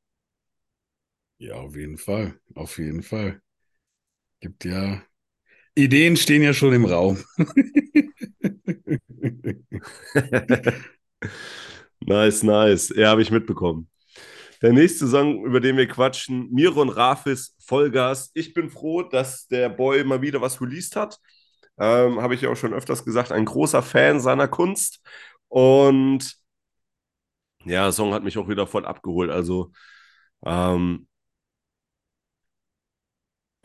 Ja, 1.39 1.55
auf 1.55 1.75
jeden 1.75 1.97
Fall. 1.97 2.39
Auf 2.55 2.77
jeden 2.77 3.03
Fall. 3.03 3.41
Gibt 4.39 4.65
ja. 4.65 5.01
Ideen 5.75 6.17
stehen 6.17 6.43
ja 6.43 6.53
schon 6.53 6.73
im 6.73 6.85
Raum. 6.85 7.23
nice, 12.01 12.43
nice. 12.43 12.89
Ja, 12.95 13.09
habe 13.09 13.21
ich 13.21 13.31
mitbekommen. 13.31 13.89
Der 14.61 14.73
nächste 14.73 15.07
Song, 15.07 15.45
über 15.45 15.59
den 15.61 15.77
wir 15.77 15.87
quatschen, 15.87 16.49
Miron 16.51 16.89
Rafis 16.89 17.55
Vollgas. 17.59 18.31
Ich 18.33 18.53
bin 18.53 18.69
froh, 18.69 19.03
dass 19.03 19.47
der 19.47 19.69
Boy 19.69 20.03
mal 20.03 20.21
wieder 20.21 20.41
was 20.41 20.61
released 20.61 20.95
hat. 20.95 21.19
Ähm, 21.79 22.21
habe 22.21 22.35
ich 22.35 22.41
ja 22.41 22.49
auch 22.51 22.55
schon 22.57 22.73
öfters 22.73 23.05
gesagt, 23.05 23.31
ein 23.31 23.45
großer 23.45 23.81
Fan 23.83 24.19
seiner 24.19 24.47
Kunst. 24.47 25.01
Und 25.49 26.35
ja, 27.65 27.83
der 27.83 27.91
Song 27.91 28.13
hat 28.13 28.23
mich 28.23 28.37
auch 28.37 28.47
wieder 28.47 28.67
voll 28.67 28.85
abgeholt. 28.85 29.29
Also, 29.31 29.71
ähm, 30.45 31.06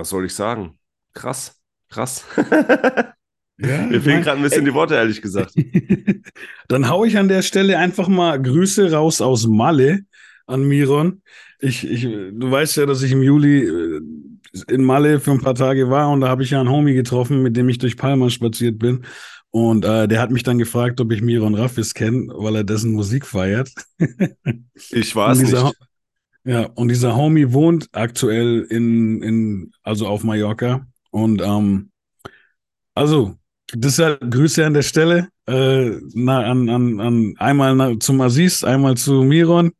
was 0.03 0.09
soll 0.09 0.27
ich 0.27 0.35
sagen? 0.35 0.77
Krass, 1.15 1.63
krass. 1.89 2.25
Ja, 2.37 3.87
Mir 3.87 4.01
fehlen 4.01 4.23
gerade 4.23 4.39
ein 4.39 4.43
bisschen 4.43 4.65
die 4.65 4.75
Worte, 4.75 4.97
ehrlich 4.97 5.23
gesagt. 5.23 5.55
Dann 6.69 6.89
haue 6.89 7.07
ich 7.07 7.17
an 7.17 7.29
der 7.29 7.43
Stelle 7.43 7.79
einfach 7.79 8.09
mal 8.09 8.43
Grüße 8.43 8.91
raus 8.91 9.21
aus 9.21 9.47
Malle 9.47 10.01
an 10.47 10.65
Miron. 10.65 11.23
Ich, 11.61 11.89
ich, 11.89 12.03
du 12.03 12.51
weißt 12.51 12.79
ja, 12.79 12.87
dass 12.87 13.05
ich 13.05 13.13
im 13.13 13.23
Juli 13.23 13.65
äh, 13.65 14.01
in 14.67 14.83
Malle 14.83 15.21
für 15.21 15.31
ein 15.31 15.41
paar 15.41 15.55
Tage 15.55 15.89
war 15.89 16.11
und 16.11 16.23
da 16.23 16.29
habe 16.29 16.43
ich 16.43 16.51
ja 16.51 16.59
einen 16.59 16.71
Homie 16.71 16.95
getroffen, 16.95 17.41
mit 17.41 17.57
dem 17.57 17.69
ich 17.69 17.79
durch 17.79 17.97
Palma 17.97 18.29
spaziert 18.29 18.81
bin. 18.81 19.05
Und 19.51 19.85
äh, 19.85 20.09
der 20.09 20.21
hat 20.21 20.33
mich 20.33 20.43
dann 20.43 20.59
gefragt, 20.59 21.01
ob 21.01 21.13
ich 21.13 21.23
Miron 21.23 21.55
Raffis 21.55 21.95
kenne, 21.95 22.27
weil 22.35 22.57
er 22.57 22.65
dessen 22.65 22.93
Musik 22.93 23.25
feiert. 23.25 23.71
ich 24.91 25.15
weiß 25.15 25.39
nicht. 25.43 25.75
Ja, 26.45 26.65
und 26.75 26.89
dieser 26.89 27.17
Homie 27.17 27.53
wohnt 27.53 27.89
aktuell 27.93 28.63
in, 28.69 29.23
in 29.23 29.73
also 29.83 30.09
auf 30.09 30.25
Mallorca. 30.25 30.87
Und 31.11 31.41
ähm, 31.41 31.91
also, 32.95 33.37
deshalb 33.73 34.21
Grüße 34.31 34.65
an 34.65 34.75
der 34.75 34.83
Stelle. 34.83 35.29
Äh, 35.47 35.99
na, 36.15 36.45
an, 36.45 36.69
an, 36.69 37.01
an 37.01 37.35
einmal 37.39 37.75
na, 37.75 37.99
zum 37.99 38.21
Aziz, 38.21 38.65
einmal 38.65 38.97
zu 38.97 39.23
Miron. 39.23 39.73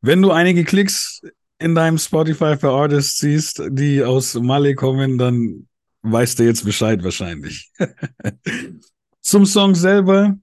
Wenn 0.00 0.22
du 0.22 0.30
einige 0.30 0.64
Klicks 0.64 1.20
in 1.58 1.74
deinem 1.74 1.98
Spotify 1.98 2.56
für 2.56 2.70
Artists 2.70 3.18
siehst, 3.18 3.62
die 3.70 4.02
aus 4.02 4.34
Mali 4.34 4.74
kommen, 4.74 5.18
dann 5.18 5.66
weißt 6.02 6.38
du 6.38 6.44
jetzt 6.44 6.64
Bescheid 6.64 7.02
wahrscheinlich. 7.02 7.70
Zum 9.20 9.44
Song 9.46 9.74
selber. 9.74 10.38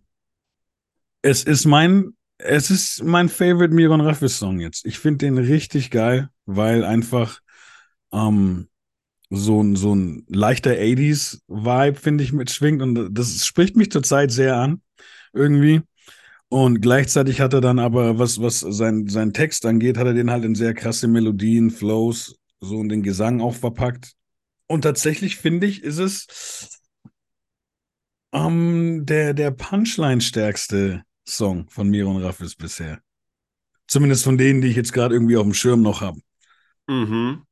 Es 1.22 1.44
ist 1.44 1.66
mein, 1.66 2.14
es 2.38 2.70
ist 2.70 3.04
mein 3.04 3.30
Favorite 3.30 3.74
Miron 3.74 4.01
Raffis 4.01 4.38
Song 4.38 4.60
jetzt. 4.60 4.86
Ich 4.86 5.00
finde 5.00 5.25
den 5.25 5.38
richtig 5.38 5.92
geil, 5.92 6.30
weil 6.46 6.84
einfach 6.84 7.39
ähm, 8.12 8.68
so 9.30 9.62
ein, 9.62 9.75
so 9.75 9.96
ein 9.96 10.25
leichter 10.27 10.72
80s-Vibe, 10.72 12.00
finde 12.00 12.24
ich, 12.24 12.34
mitschwingt. 12.34 12.82
Und 12.82 13.13
das 13.13 13.46
spricht 13.46 13.75
mich 13.75 13.92
zurzeit 13.92 14.32
sehr 14.32 14.58
an, 14.58 14.82
irgendwie. 15.34 15.82
Und 16.50 16.82
gleichzeitig 16.82 17.42
hat 17.42 17.54
er 17.54 17.62
dann 17.62 17.80
aber, 17.80 18.20
was, 18.20 18.42
was 18.42 18.60
sein, 18.60 19.08
sein 19.08 19.34
Text 19.34 19.65
angeht, 19.65 19.98
hat 19.98 20.08
er 20.08 20.13
den 20.13 20.30
halt 20.30 20.46
in 20.46 20.56
sehr 20.56 20.74
krasse 20.74 21.08
Melodien, 21.08 21.72
Flows, 21.72 22.38
so 22.60 22.80
in 22.82 22.89
den 22.89 23.04
Gesang 23.04 23.42
auch 23.42 23.56
verpackt. 23.56 24.13
Und 24.68 24.82
tatsächlich 24.82 25.38
finde 25.38 25.68
ich, 25.68 25.84
ist 25.84 25.98
es 25.98 26.82
ähm, 28.32 29.06
der, 29.06 29.34
der 29.34 29.51
Punchline-stärkste 29.51 31.04
Song 31.27 31.67
von 31.70 31.89
Miron 31.89 32.22
Raffis 32.24 32.55
bisher. 32.55 33.01
Zumindest 33.88 34.24
von 34.24 34.38
denen, 34.38 34.62
die 34.62 34.70
ich 34.70 34.75
jetzt 34.75 34.94
gerade 34.94 35.15
irgendwie 35.15 35.38
auf 35.38 35.44
dem 35.44 35.53
Schirm 35.53 35.82
noch 35.82 36.01
habe. 36.01 36.20
Mhm. 36.88 37.46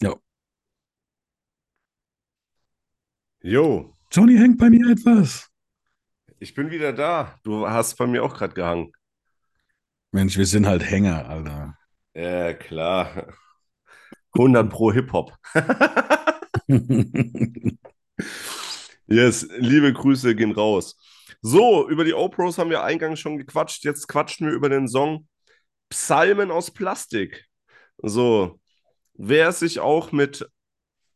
Ja. 0.00 0.16
Jo, 3.42 3.94
Johnny 4.12 4.36
hängt 4.36 4.58
bei 4.58 4.68
mir 4.68 4.90
etwas. 4.90 5.48
Ich 6.38 6.54
bin 6.54 6.70
wieder 6.70 6.92
da. 6.92 7.38
Du 7.44 7.66
hast 7.68 7.96
bei 7.96 8.06
mir 8.06 8.22
auch 8.22 8.34
gerade 8.34 8.54
gehangen. 8.54 8.92
Mensch, 10.12 10.36
wir 10.36 10.46
sind 10.46 10.66
halt 10.66 10.88
Hänger, 10.88 11.28
Alter. 11.28 11.76
Ja, 12.14 12.54
klar. 12.54 13.28
100 14.36 14.70
pro 14.70 14.92
Hip-Hop. 14.92 15.32
yes, 19.06 19.46
liebe 19.58 19.92
Grüße 19.92 20.34
gehen 20.34 20.52
raus. 20.52 20.96
So, 21.42 21.88
über 21.88 22.04
die 22.04 22.14
O-Pros 22.14 22.58
haben 22.58 22.70
wir 22.70 22.82
eingangs 22.82 23.20
schon 23.20 23.38
gequatscht. 23.38 23.84
Jetzt 23.84 24.08
quatschen 24.08 24.46
wir 24.46 24.54
über 24.54 24.68
den 24.68 24.88
Song 24.88 25.28
Psalmen 25.90 26.50
aus 26.50 26.70
Plastik. 26.72 27.44
So, 27.98 28.60
wer 29.14 29.52
sich 29.52 29.80
auch 29.80 30.12
mit 30.12 30.48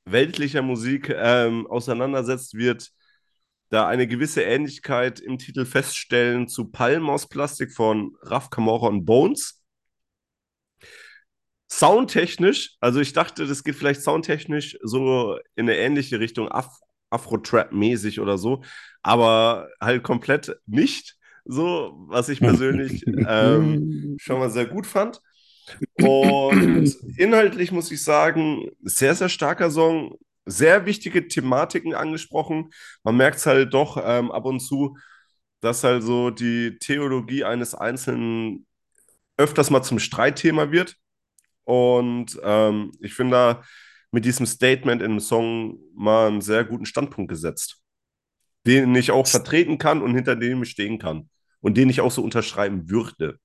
weltlicher 0.05 0.63
Musik 0.63 1.11
ähm, 1.11 1.67
auseinandersetzt, 1.67 2.55
wird 2.55 2.91
da 3.71 3.87
eine 3.87 4.07
gewisse 4.07 4.43
Ähnlichkeit 4.43 5.21
im 5.21 5.39
Titel 5.39 5.65
feststellen 5.65 6.49
zu 6.49 6.71
Palm 6.71 7.09
aus 7.09 7.29
Plastik 7.29 7.73
von 7.73 8.17
Raf 8.23 8.51
Camora 8.51 8.89
und 8.89 9.05
Bones. 9.05 9.63
Soundtechnisch, 11.71 12.77
also 12.81 12.99
ich 13.01 13.13
dachte, 13.13 13.47
das 13.47 13.63
geht 13.63 13.77
vielleicht 13.77 14.03
soundtechnisch 14.03 14.77
so 14.83 15.39
in 15.55 15.69
eine 15.69 15.77
ähnliche 15.77 16.19
Richtung, 16.19 16.49
Afro-Trap-mäßig 17.11 18.21
oder 18.21 18.39
so, 18.39 18.63
aber 19.03 19.69
halt 19.81 20.03
komplett 20.03 20.57
nicht 20.67 21.17
so, 21.45 21.93
was 22.09 22.29
ich 22.29 22.41
persönlich 22.41 23.05
ähm, 23.29 24.17
schon 24.19 24.39
mal 24.39 24.51
sehr 24.51 24.67
gut 24.67 24.87
fand. 24.87 25.21
Und 26.01 26.97
inhaltlich 27.17 27.73
muss 27.73 27.91
ich 27.91 28.03
sagen, 28.03 28.71
sehr, 28.83 29.15
sehr 29.15 29.29
starker 29.29 29.71
Song, 29.71 30.17
sehr 30.47 30.87
wichtige 30.87 31.29
Thematiken 31.29 31.95
angesprochen. 31.95 32.71
Man 33.05 33.17
merkt 33.17 33.39
es 33.39 33.47
halt 33.47 33.73
doch 33.75 34.01
ähm, 34.03 34.33
ab 34.33 34.47
und 34.47 34.61
zu, 34.61 34.97
dass 35.61 35.85
halt 35.85 36.03
so 36.03 36.31
die 36.31 36.79
Theologie 36.79 37.45
eines 37.45 37.75
Einzelnen 37.75 38.67
öfters 39.37 39.71
mal 39.71 39.83
zum 39.83 39.99
Streitthema 39.99 40.71
wird. 40.71 40.97
Und 41.65 42.39
ähm, 42.43 42.93
ich 43.01 43.15
finde 43.15 43.33
da 43.33 43.63
mit 44.13 44.25
diesem 44.25 44.47
Statement 44.47 45.03
im 45.03 45.21
Song 45.21 45.79
mal 45.95 46.29
einen 46.29 46.41
sehr 46.41 46.65
guten 46.65 46.87
Standpunkt 46.87 47.31
gesetzt, 47.31 47.81
den 48.67 48.95
ich 48.95 49.11
auch 49.11 49.27
vertreten 49.27 49.79
kann 49.79 50.03
und 50.03 50.15
hinter 50.15 50.37
dem 50.37 50.63
ich 50.63 50.71
stehen 50.71 50.99
kann 50.99 51.29
und 51.61 51.77
den 51.77 51.89
ich 51.89 52.01
auch 52.01 52.11
so 52.11 52.23
unterschreiben 52.23 52.91
würde. 52.91 53.39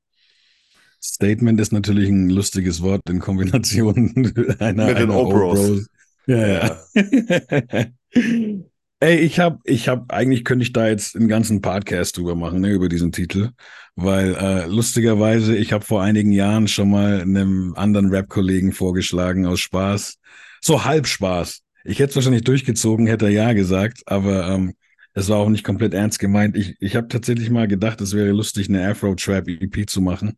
Statement 1.04 1.60
ist 1.60 1.72
natürlich 1.72 2.10
ein 2.10 2.30
lustiges 2.30 2.82
Wort 2.82 3.08
in 3.10 3.20
Kombination 3.20 4.56
einer, 4.60 4.88
mit 4.88 4.98
den 4.98 5.12
Opros. 5.12 5.88
Ja, 6.26 6.48
ja. 6.48 6.80
ja. 6.94 7.86
Ey, 9.06 9.18
ich 9.20 9.40
habe, 9.40 9.60
ich 9.66 9.88
habe, 9.88 10.12
eigentlich 10.12 10.44
könnte 10.44 10.64
ich 10.64 10.74
da 10.74 10.88
jetzt 10.88 11.16
einen 11.16 11.28
ganzen 11.28 11.62
Podcast 11.62 12.18
drüber 12.18 12.34
machen, 12.34 12.60
ne, 12.62 12.72
über 12.72 12.90
diesen 12.90 13.12
Titel, 13.12 13.52
weil 13.96 14.34
äh, 14.34 14.66
lustigerweise, 14.66 15.56
ich 15.56 15.74
habe 15.74 15.86
vor 15.86 16.02
einigen 16.02 16.32
Jahren 16.32 16.68
schon 16.68 16.90
mal 16.90 17.22
einem 17.22 17.76
anderen 17.76 18.10
Rap-Kollegen 18.10 18.72
vorgeschlagen 18.72 19.46
aus 19.46 19.60
Spaß, 19.60 20.18
so 20.60 20.86
halb 20.86 21.06
Spaß. 21.06 21.62
Ich 21.84 22.00
hätte 22.00 22.10
es 22.10 22.16
wahrscheinlich 22.16 22.46
durchgezogen, 22.46 23.06
hätte 23.06 23.26
er 23.26 23.32
ja 23.32 23.54
gesagt, 23.54 24.02
aber 24.08 24.48
ähm, 24.48 24.74
es 25.14 25.30
war 25.30 25.38
auch 25.38 25.50
nicht 25.50 25.64
komplett 25.64 25.94
ernst 25.94 26.18
gemeint. 26.18 26.58
Ich, 26.58 26.76
ich 26.80 26.96
habe 26.96 27.08
tatsächlich 27.08 27.52
mal 27.52 27.68
gedacht, 27.68 28.02
es 28.02 28.16
wäre 28.16 28.32
lustig, 28.32 28.70
eine 28.70 28.90
Afro-Trap-EP 28.90 29.88
zu 29.88 30.02
machen 30.02 30.34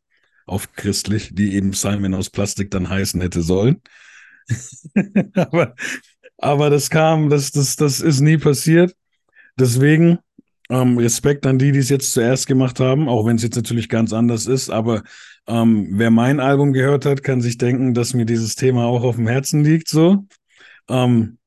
auf 0.46 0.74
christlich, 0.74 1.30
die 1.34 1.56
eben 1.56 1.72
Simon 1.72 2.14
aus 2.14 2.30
Plastik 2.30 2.70
dann 2.72 2.90
heißen 2.90 3.22
hätte 3.22 3.44
sollen. 3.44 3.82
aber, 5.36 5.74
aber 6.38 6.70
das 6.70 6.90
kam, 6.90 7.30
das, 7.30 7.52
das, 7.52 7.76
das 7.76 8.00
ist 8.00 8.22
nie 8.22 8.38
passiert. 8.38 8.96
Deswegen 9.60 10.20
ähm, 10.70 10.98
Respekt 10.98 11.46
an 11.46 11.58
die, 11.58 11.72
die 11.72 11.80
es 11.80 11.90
jetzt 11.90 12.14
zuerst 12.14 12.48
gemacht 12.48 12.80
haben, 12.80 13.10
auch 13.10 13.26
wenn 13.26 13.38
es 13.38 13.44
jetzt 13.44 13.56
natürlich 13.56 13.90
ganz 13.90 14.14
anders 14.14 14.46
ist. 14.46 14.70
Aber 14.70 15.04
ähm, 15.48 15.88
wer 15.92 16.12
mein 16.12 16.40
Album 16.40 16.74
gehört 16.74 17.06
hat, 17.06 17.24
kann 17.24 17.42
sich 17.42 17.58
denken, 17.58 17.94
dass 17.94 18.14
mir 18.14 18.26
dieses 18.26 18.56
Thema 18.56 18.86
auch 18.86 19.04
auf 19.04 19.16
dem 19.16 19.28
Herzen 19.28 19.64
liegt. 19.64 19.88
So, 19.88 20.26
ähm, 20.90 21.38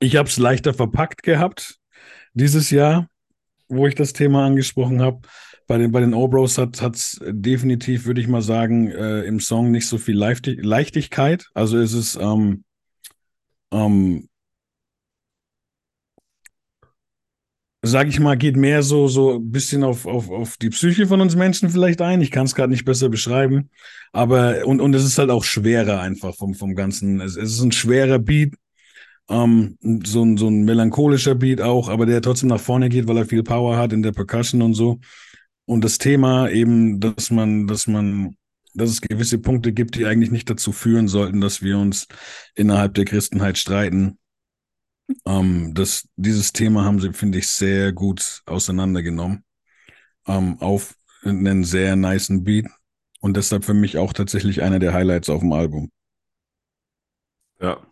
ich 0.00 0.16
habe 0.16 0.28
es 0.28 0.38
leichter 0.38 0.74
verpackt 0.74 1.22
gehabt 1.22 1.78
dieses 2.34 2.70
Jahr, 2.70 3.08
wo 3.68 3.86
ich 3.86 3.94
das 3.94 4.12
Thema 4.12 4.46
angesprochen 4.46 5.00
habe. 5.02 5.20
Bei 5.68 5.78
den, 5.78 5.92
bei 5.92 6.00
den 6.00 6.12
O-Bros 6.12 6.58
hat 6.58 6.80
es 6.80 7.20
definitiv, 7.24 8.04
würde 8.04 8.20
ich 8.20 8.28
mal 8.28 8.42
sagen, 8.42 8.90
äh, 8.90 9.22
im 9.22 9.38
Song 9.38 9.70
nicht 9.70 9.86
so 9.86 9.96
viel 9.96 10.16
Leichtig 10.16 10.58
Leichtigkeit. 10.62 11.48
Also 11.54 11.78
es 11.78 11.92
ist 11.92 12.16
ähm, 12.20 12.64
ähm, 13.72 14.28
sag 17.84 18.08
ich 18.08 18.20
mal, 18.20 18.36
geht 18.36 18.56
mehr 18.56 18.82
so, 18.82 19.08
so 19.08 19.34
ein 19.34 19.50
bisschen 19.50 19.82
auf, 19.82 20.06
auf, 20.06 20.30
auf 20.30 20.56
die 20.56 20.70
Psyche 20.70 21.06
von 21.06 21.20
uns 21.20 21.34
Menschen 21.34 21.68
vielleicht 21.68 22.00
ein. 22.00 22.20
Ich 22.20 22.30
kann 22.30 22.46
es 22.46 22.54
gerade 22.54 22.70
nicht 22.70 22.84
besser 22.84 23.08
beschreiben. 23.08 23.70
Aber, 24.12 24.64
und, 24.66 24.80
und 24.80 24.94
es 24.94 25.04
ist 25.04 25.18
halt 25.18 25.30
auch 25.30 25.42
schwerer 25.44 26.00
einfach 26.00 26.34
vom, 26.36 26.54
vom 26.54 26.76
Ganzen. 26.76 27.20
Es, 27.20 27.36
es 27.36 27.54
ist 27.54 27.62
ein 27.62 27.72
schwerer 27.72 28.20
Beat, 28.20 28.54
ähm, 29.28 29.78
so, 30.04 30.24
ein, 30.24 30.36
so 30.36 30.48
ein 30.48 30.64
melancholischer 30.64 31.34
Beat 31.34 31.60
auch, 31.60 31.88
aber 31.88 32.06
der 32.06 32.22
trotzdem 32.22 32.50
nach 32.50 32.60
vorne 32.60 32.88
geht, 32.88 33.08
weil 33.08 33.18
er 33.18 33.26
viel 33.26 33.42
Power 33.42 33.76
hat 33.76 33.92
in 33.92 34.02
der 34.02 34.12
Percussion 34.12 34.62
und 34.62 34.74
so. 34.74 35.00
Und 35.64 35.82
das 35.82 35.98
Thema 35.98 36.50
eben, 36.50 37.00
dass 37.00 37.30
man, 37.30 37.66
dass 37.66 37.86
man, 37.86 38.36
dass 38.74 38.90
es 38.90 39.00
gewisse 39.00 39.38
Punkte 39.38 39.72
gibt, 39.72 39.96
die 39.96 40.06
eigentlich 40.06 40.30
nicht 40.30 40.48
dazu 40.48 40.72
führen 40.72 41.08
sollten, 41.08 41.40
dass 41.40 41.62
wir 41.62 41.78
uns 41.78 42.06
innerhalb 42.54 42.94
der 42.94 43.04
Christenheit 43.04 43.58
streiten 43.58 44.18
ähm, 45.26 45.74
das, 45.74 46.08
dieses 46.16 46.52
Thema 46.52 46.84
haben 46.84 47.00
sie, 47.00 47.12
finde 47.12 47.38
ich, 47.38 47.48
sehr 47.48 47.92
gut 47.92 48.42
auseinandergenommen. 48.46 49.44
Ähm, 50.26 50.58
auf 50.60 50.96
einen 51.22 51.64
sehr 51.64 51.96
niceen 51.96 52.44
Beat. 52.44 52.66
Und 53.20 53.36
deshalb 53.36 53.64
für 53.64 53.74
mich 53.74 53.98
auch 53.98 54.12
tatsächlich 54.12 54.62
einer 54.62 54.78
der 54.78 54.92
Highlights 54.92 55.28
auf 55.28 55.40
dem 55.40 55.52
Album. 55.52 55.92
Ja. 57.60 57.86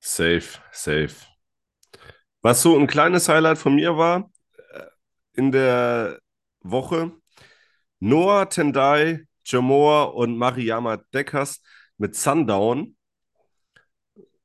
Safe, 0.00 0.58
safe. 0.72 1.14
Was 2.42 2.62
so 2.62 2.76
ein 2.76 2.86
kleines 2.86 3.28
Highlight 3.28 3.58
von 3.58 3.74
mir 3.74 3.96
war 3.96 4.30
äh, 4.72 4.86
in 5.34 5.52
der 5.52 6.20
Woche, 6.60 7.12
Noah 8.00 8.48
Tendai, 8.48 9.26
Jamor 9.44 10.14
und 10.14 10.36
Mariama 10.36 10.98
Deckers 11.12 11.62
mit 11.98 12.16
Sundown. 12.16 12.96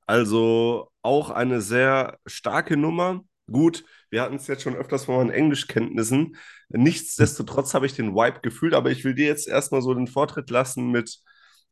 Also 0.06 0.92
auch 1.02 1.30
eine 1.30 1.62
sehr 1.62 2.20
starke 2.26 2.78
Nummer. 2.78 3.24
Gut, 3.52 3.86
wir 4.10 4.22
hatten 4.22 4.36
es 4.36 4.48
jetzt 4.48 4.64
schon 4.64 4.76
öfters 4.76 5.06
von 5.06 5.18
meinen 5.18 5.30
Englischkenntnissen. 5.30 6.36
Nichtsdestotrotz 6.70 7.74
habe 7.74 7.86
ich 7.86 7.94
den 7.94 8.14
Vibe 8.14 8.42
gefühlt, 8.42 8.74
aber 8.74 8.92
ich 8.92 9.04
will 9.04 9.16
dir 9.16 9.28
jetzt 9.28 9.48
erstmal 9.48 9.82
so 9.82 9.94
den 9.94 10.08
Vortritt 10.08 10.50
lassen 10.50 10.92
mit 10.92 11.20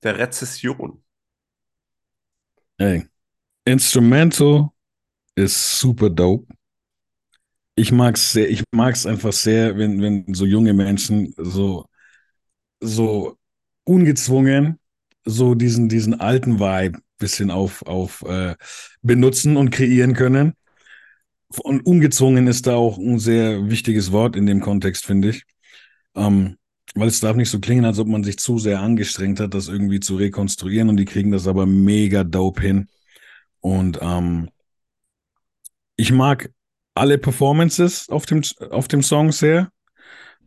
der 0.04 0.18
Rezession. 0.18 1.04
Ey, 2.78 3.08
Instrumental 3.66 4.70
ist 5.36 5.80
super 5.80 6.10
dope. 6.10 6.54
Ich 7.76 7.92
mag 7.92 8.16
es 8.16 8.32
sehr, 8.34 8.50
ich 8.50 8.64
mag 8.72 8.94
es 8.94 9.06
einfach 9.06 9.34
sehr, 9.34 9.78
wenn, 9.78 10.02
wenn 10.02 10.34
so 10.34 10.46
junge 10.46 10.74
Menschen 10.74 11.34
so, 11.38 11.86
so 12.80 13.38
ungezwungen 13.84 14.80
so 15.26 15.56
diesen, 15.56 15.90
diesen 15.90 16.20
alten 16.20 16.60
Vibe 16.60 17.00
bisschen 17.18 17.52
auf, 17.52 17.84
auf 17.84 18.22
äh, 18.24 18.56
benutzen 19.02 19.56
und 19.56 19.70
kreieren 19.70 20.14
können. 20.14 20.54
Und 21.64 21.86
ungezwungen 21.86 22.48
ist 22.48 22.68
da 22.68 22.76
auch 22.76 22.98
ein 22.98 23.20
sehr 23.20 23.70
wichtiges 23.70 24.12
Wort 24.12 24.36
in 24.36 24.46
dem 24.46 24.60
Kontext, 24.60 25.06
finde 25.06 25.30
ich. 25.30 25.44
Ähm, 26.16 26.58
weil 26.96 27.08
es 27.08 27.22
darf 27.22 27.36
nicht 27.36 27.50
so 27.50 27.60
klingen, 27.60 27.86
als 27.86 28.00
ob 28.00 28.08
man 28.08 28.24
sich 28.24 28.38
zu 28.38 28.60
sehr 28.60 28.82
angestrengt 28.82 29.40
hat, 29.40 29.54
das 29.54 29.68
irgendwie 29.68 30.00
zu 30.00 30.16
rekonstruieren. 30.16 30.90
Und 30.90 30.98
die 30.98 31.06
kriegen 31.06 31.32
das 31.32 31.48
aber 31.48 31.66
mega 31.66 32.24
dope 32.24 32.62
hin. 32.62 32.88
Und 33.62 34.00
ähm, 34.02 34.50
ich 35.96 36.12
mag 36.12 36.50
alle 36.96 37.18
Performances 37.18 38.10
auf 38.10 38.26
dem, 38.26 38.42
auf 38.70 38.88
dem 38.88 39.04
Song 39.04 39.32
sehr. 39.32 39.70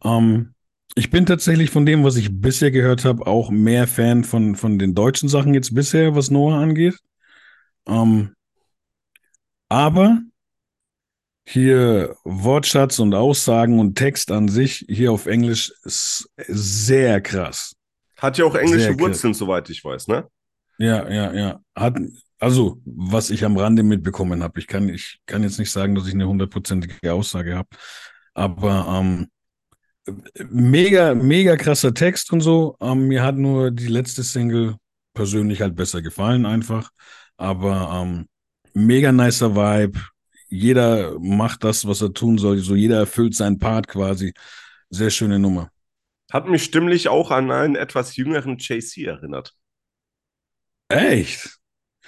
Ähm, 0.04 0.54
ich 0.94 1.10
bin 1.10 1.26
tatsächlich 1.26 1.70
von 1.70 1.84
dem, 1.84 2.04
was 2.04 2.16
ich 2.16 2.40
bisher 2.40 2.70
gehört 2.70 3.04
habe, 3.04 3.26
auch 3.26 3.50
mehr 3.50 3.86
Fan 3.86 4.24
von, 4.24 4.56
von 4.56 4.78
den 4.78 4.94
deutschen 4.94 5.28
Sachen 5.28 5.52
jetzt 5.52 5.74
bisher, 5.74 6.14
was 6.14 6.30
Noah 6.30 6.58
angeht. 6.58 6.96
Ähm, 7.86 8.34
aber 9.68 10.20
hier 11.44 12.16
Wortschatz 12.24 12.98
und 12.98 13.14
Aussagen 13.14 13.78
und 13.78 13.96
Text 13.96 14.30
an 14.30 14.48
sich 14.48 14.84
hier 14.88 15.12
auf 15.12 15.26
Englisch 15.26 15.72
ist 15.84 16.28
sehr 16.36 17.20
krass. 17.20 17.74
Hat 18.16 18.38
ja 18.38 18.46
auch 18.46 18.54
englische 18.54 18.98
Wurzeln, 18.98 19.34
soweit 19.34 19.68
ich 19.70 19.84
weiß, 19.84 20.08
ne? 20.08 20.26
Ja, 20.78 21.08
ja, 21.08 21.32
ja. 21.32 21.60
Hat, 21.74 21.98
also, 22.38 22.80
was 22.84 23.30
ich 23.30 23.44
am 23.44 23.56
Rande 23.56 23.82
mitbekommen 23.82 24.42
habe. 24.42 24.60
Ich 24.60 24.66
kann, 24.66 24.88
ich 24.88 25.20
kann 25.26 25.42
jetzt 25.42 25.58
nicht 25.58 25.70
sagen, 25.70 25.94
dass 25.94 26.06
ich 26.06 26.14
eine 26.14 26.28
hundertprozentige 26.28 27.12
Aussage 27.12 27.56
habe. 27.56 27.68
Aber 28.34 28.86
ähm, 28.88 29.28
mega, 30.50 31.14
mega 31.14 31.56
krasser 31.56 31.94
Text 31.94 32.32
und 32.32 32.40
so. 32.40 32.76
Ähm, 32.80 33.08
mir 33.08 33.22
hat 33.22 33.36
nur 33.36 33.70
die 33.70 33.88
letzte 33.88 34.22
Single 34.22 34.76
persönlich 35.14 35.62
halt 35.62 35.76
besser 35.76 36.02
gefallen 36.02 36.44
einfach. 36.44 36.90
Aber 37.36 38.02
ähm, 38.02 38.28
mega 38.74 39.12
nicer 39.12 39.56
Vibe. 39.56 39.98
Jeder 40.48 41.18
macht 41.18 41.64
das, 41.64 41.86
was 41.86 42.02
er 42.02 42.12
tun 42.12 42.38
soll. 42.38 42.58
So 42.58 42.74
jeder 42.74 42.98
erfüllt 42.98 43.34
seinen 43.34 43.58
Part 43.58 43.88
quasi. 43.88 44.34
Sehr 44.90 45.10
schöne 45.10 45.38
Nummer. 45.38 45.70
Hat 46.30 46.48
mich 46.48 46.64
stimmlich 46.64 47.08
auch 47.08 47.30
an 47.30 47.50
einen 47.50 47.76
etwas 47.76 48.16
jüngeren 48.16 48.58
JC 48.58 49.06
erinnert. 49.06 49.54
Echt? 50.88 51.58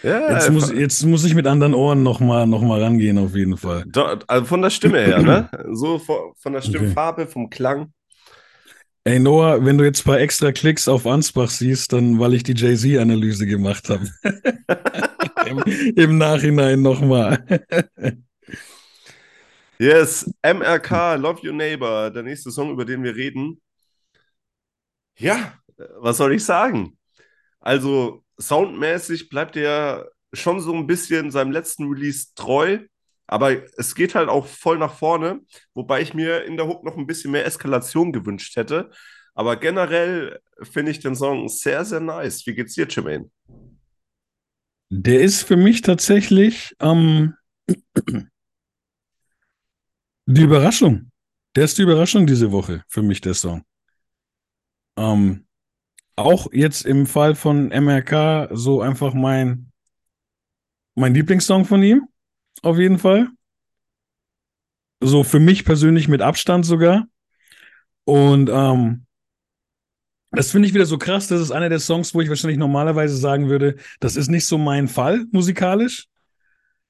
Ja, 0.02 0.32
jetzt, 0.32 0.50
muss, 0.50 0.70
jetzt 0.70 1.02
muss 1.04 1.24
ich 1.24 1.34
mit 1.34 1.46
anderen 1.46 1.74
Ohren 1.74 2.02
nochmal 2.02 2.46
noch 2.46 2.62
mal 2.62 2.82
rangehen, 2.82 3.18
auf 3.18 3.34
jeden 3.34 3.56
Fall. 3.56 3.84
also 4.28 4.46
von 4.46 4.62
der 4.62 4.70
Stimme 4.70 5.00
her, 5.00 5.22
ne? 5.22 5.50
So 5.72 5.98
von 5.98 6.52
der 6.52 6.62
Stimmfarbe, 6.62 7.22
okay. 7.22 7.30
vom 7.32 7.50
Klang. 7.50 7.92
Ey, 9.08 9.18
Noah, 9.18 9.64
wenn 9.64 9.78
du 9.78 9.84
jetzt 9.84 10.02
ein 10.02 10.04
paar 10.04 10.20
extra 10.20 10.52
Klicks 10.52 10.86
auf 10.86 11.06
Ansbach 11.06 11.48
siehst, 11.48 11.92
dann 11.94 12.18
weil 12.18 12.34
ich 12.34 12.42
die 12.42 12.54
Jay-Z-Analyse 12.54 13.46
gemacht 13.46 13.88
habe. 13.88 14.06
Im, 15.46 15.62
Im, 15.96 16.18
Nachhinein 16.18 16.82
nochmal. 16.82 17.42
yes, 19.78 20.30
MRK, 20.42 21.14
Love 21.14 21.46
Your 21.46 21.54
Neighbor, 21.54 22.10
der 22.10 22.22
nächste 22.22 22.50
Song, 22.50 22.70
über 22.70 22.84
den 22.84 23.02
wir 23.02 23.16
reden. 23.16 23.60
Ja, 25.18 25.54
was 26.00 26.18
soll 26.18 26.34
ich 26.34 26.44
sagen? 26.44 26.98
Also, 27.60 28.22
soundmäßig 28.40 29.28
bleibt 29.28 29.56
er 29.56 30.10
schon 30.32 30.60
so 30.60 30.74
ein 30.74 30.86
bisschen 30.86 31.30
seinem 31.30 31.52
letzten 31.52 31.88
Release 31.88 32.28
treu, 32.34 32.78
aber 33.26 33.62
es 33.76 33.94
geht 33.94 34.14
halt 34.14 34.28
auch 34.28 34.46
voll 34.46 34.78
nach 34.78 34.94
vorne, 34.94 35.40
wobei 35.74 36.00
ich 36.00 36.14
mir 36.14 36.44
in 36.44 36.56
der 36.56 36.66
Hook 36.66 36.84
noch 36.84 36.96
ein 36.96 37.06
bisschen 37.06 37.30
mehr 37.30 37.44
Eskalation 37.44 38.12
gewünscht 38.12 38.56
hätte. 38.56 38.90
Aber 39.34 39.56
generell 39.56 40.40
finde 40.62 40.90
ich 40.90 41.00
den 41.00 41.14
Song 41.14 41.48
sehr, 41.48 41.84
sehr 41.84 42.00
nice. 42.00 42.46
Wie 42.46 42.54
geht's 42.54 42.74
dir, 42.74 42.88
Jermaine? 42.88 43.30
Der 44.90 45.20
ist 45.20 45.42
für 45.42 45.56
mich 45.56 45.82
tatsächlich 45.82 46.74
ähm, 46.80 47.34
die 50.26 50.42
Überraschung. 50.42 51.10
Der 51.54 51.64
ist 51.64 51.76
die 51.76 51.82
Überraschung 51.82 52.26
diese 52.26 52.50
Woche 52.50 52.82
für 52.88 53.02
mich, 53.02 53.20
der 53.20 53.34
Song. 53.34 53.62
Ähm, 54.96 55.46
auch 56.18 56.52
jetzt 56.52 56.84
im 56.84 57.06
Fall 57.06 57.34
von 57.34 57.68
MRK 57.68 58.48
so 58.52 58.80
einfach 58.80 59.14
mein, 59.14 59.70
mein 60.94 61.14
Lieblingssong 61.14 61.64
von 61.64 61.82
ihm. 61.82 62.08
Auf 62.62 62.78
jeden 62.78 62.98
Fall. 62.98 63.28
So 65.00 65.22
für 65.22 65.38
mich 65.38 65.64
persönlich 65.64 66.08
mit 66.08 66.22
Abstand 66.22 66.66
sogar. 66.66 67.06
Und 68.04 68.50
ähm, 68.52 69.06
das 70.32 70.50
finde 70.50 70.68
ich 70.68 70.74
wieder 70.74 70.86
so 70.86 70.98
krass. 70.98 71.28
Das 71.28 71.40
ist 71.40 71.52
einer 71.52 71.68
der 71.68 71.78
Songs, 71.78 72.14
wo 72.14 72.20
ich 72.20 72.28
wahrscheinlich 72.28 72.58
normalerweise 72.58 73.16
sagen 73.16 73.48
würde, 73.48 73.76
das 74.00 74.16
ist 74.16 74.28
nicht 74.28 74.46
so 74.46 74.58
mein 74.58 74.88
Fall 74.88 75.24
musikalisch. 75.30 76.06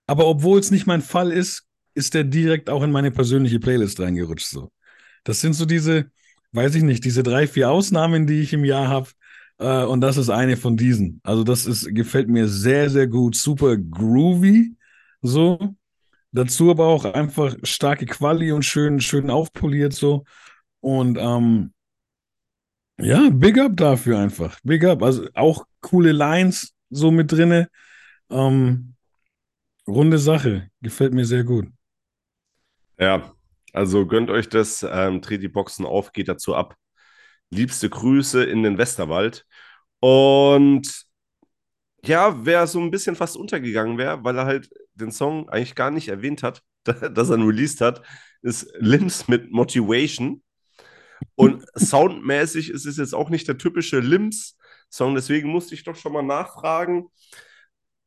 Aber 0.07 0.27
obwohl 0.27 0.59
es 0.59 0.71
nicht 0.71 0.87
mein 0.87 1.03
Fall 1.03 1.31
ist, 1.31 1.67
ist 1.95 2.15
der 2.15 2.25
direkt 2.25 2.71
auch 2.71 2.83
in 2.83 2.91
meine 2.91 3.11
persönliche 3.11 3.61
Playlist 3.61 4.01
reingerutscht. 4.01 4.47
So. 4.47 4.73
Das 5.25 5.41
sind 5.41 5.53
so 5.53 5.67
diese, 5.67 6.11
weiß 6.53 6.75
ich 6.77 6.83
nicht, 6.83 7.05
diese 7.05 7.23
drei, 7.23 7.47
vier 7.47 7.71
Ausnahmen, 7.71 8.27
die 8.27 8.41
ich 8.41 8.53
im 8.55 8.65
Jahr 8.65 8.89
habe. 8.89 9.11
Äh, 9.59 9.85
und 9.85 10.01
das 10.01 10.17
ist 10.17 10.31
eine 10.31 10.57
von 10.57 10.77
diesen. 10.77 11.21
Also 11.25 11.45
das 11.45 11.67
ist, 11.67 11.95
gefällt 11.95 12.29
mir 12.29 12.49
sehr, 12.49 12.91
sehr 12.91 13.07
gut. 13.07 13.37
Super 13.37 13.77
groovy. 13.77 14.77
So. 15.23 15.75
Dazu 16.33 16.71
aber 16.71 16.87
auch 16.87 17.05
einfach 17.07 17.57
starke 17.63 18.07
Quali 18.07 18.53
und 18.53 18.65
schön, 18.65 19.01
schön 19.01 19.31
aufpoliert 19.31 19.95
so. 19.95 20.25
Und 20.81 21.19
ähm, 21.19 21.73
Ja, 23.01 23.29
big 23.31 23.59
up 23.59 23.77
dafür 23.77 24.19
einfach. 24.19 24.59
Big 24.65 24.85
up. 24.85 25.03
Also 25.03 25.29
auch 25.35 25.65
coole 25.81 26.13
Lines 26.13 26.75
so 26.91 27.11
mit 27.11 27.31
drinne. 27.31 27.69
Ähm, 28.31 28.95
runde 29.87 30.19
Sache. 30.19 30.71
Gefällt 30.83 31.15
mir 31.15 31.27
sehr 31.27 31.45
gut. 31.45 31.69
Ja, 32.99 33.33
also 33.73 34.07
gönnt 34.07 34.31
euch 34.31 34.49
das, 34.49 34.85
ähm, 34.89 35.21
dreht 35.21 35.43
die 35.43 35.49
Boxen 35.49 35.85
auf, 35.87 36.13
geht 36.13 36.29
dazu 36.29 36.55
ab. 36.55 36.77
Liebste 37.51 37.89
Grüße 37.89 38.45
in 38.45 38.63
den 38.63 38.79
Westerwald. 38.79 39.47
Und 40.01 41.07
ja, 42.05 42.45
wer 42.45 42.67
so 42.67 42.81
ein 42.81 42.91
bisschen 42.91 43.17
fast 43.17 43.37
untergegangen 43.37 43.99
wäre, 43.99 44.23
weil 44.25 44.37
er 44.39 44.47
halt 44.47 44.71
den 44.95 45.11
Song 45.11 45.49
eigentlich 45.49 45.75
gar 45.75 45.91
nicht 45.91 46.09
erwähnt 46.09 46.43
hat, 46.43 46.63
dass 46.85 47.31
er 47.31 47.37
ihn 47.37 47.47
released 47.47 47.81
hat, 47.81 48.03
ist 48.43 48.71
Limbs 48.79 49.29
mit 49.29 49.51
Motivation. 49.51 50.43
Und 51.35 51.65
soundmäßig 51.75 52.71
ist 52.71 52.87
es 52.87 52.97
jetzt 52.97 53.15
auch 53.15 53.31
nicht 53.31 53.49
der 53.49 53.59
typische 53.59 54.01
Limbs-Song, 54.01 55.15
deswegen 55.15 55.49
musste 55.49 55.75
ich 55.75 55.85
doch 55.85 55.97
schon 55.97 56.13
mal 56.13 56.23
nachfragen 56.23 57.09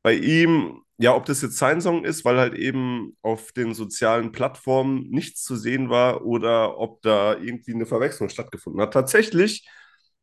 bei 0.03 0.13
ihm, 0.13 0.81
ja, 0.97 1.15
ob 1.15 1.25
das 1.25 1.41
jetzt 1.41 1.57
sein 1.57 1.81
Song 1.81 2.03
ist, 2.03 2.25
weil 2.25 2.37
halt 2.37 2.53
eben 2.53 3.17
auf 3.21 3.51
den 3.51 3.73
sozialen 3.73 4.31
Plattformen 4.31 5.09
nichts 5.09 5.43
zu 5.43 5.55
sehen 5.55 5.89
war 5.89 6.25
oder 6.25 6.77
ob 6.77 7.01
da 7.01 7.37
irgendwie 7.37 7.73
eine 7.73 7.85
Verwechslung 7.85 8.29
stattgefunden 8.29 8.81
hat. 8.81 8.93
Tatsächlich 8.93 9.67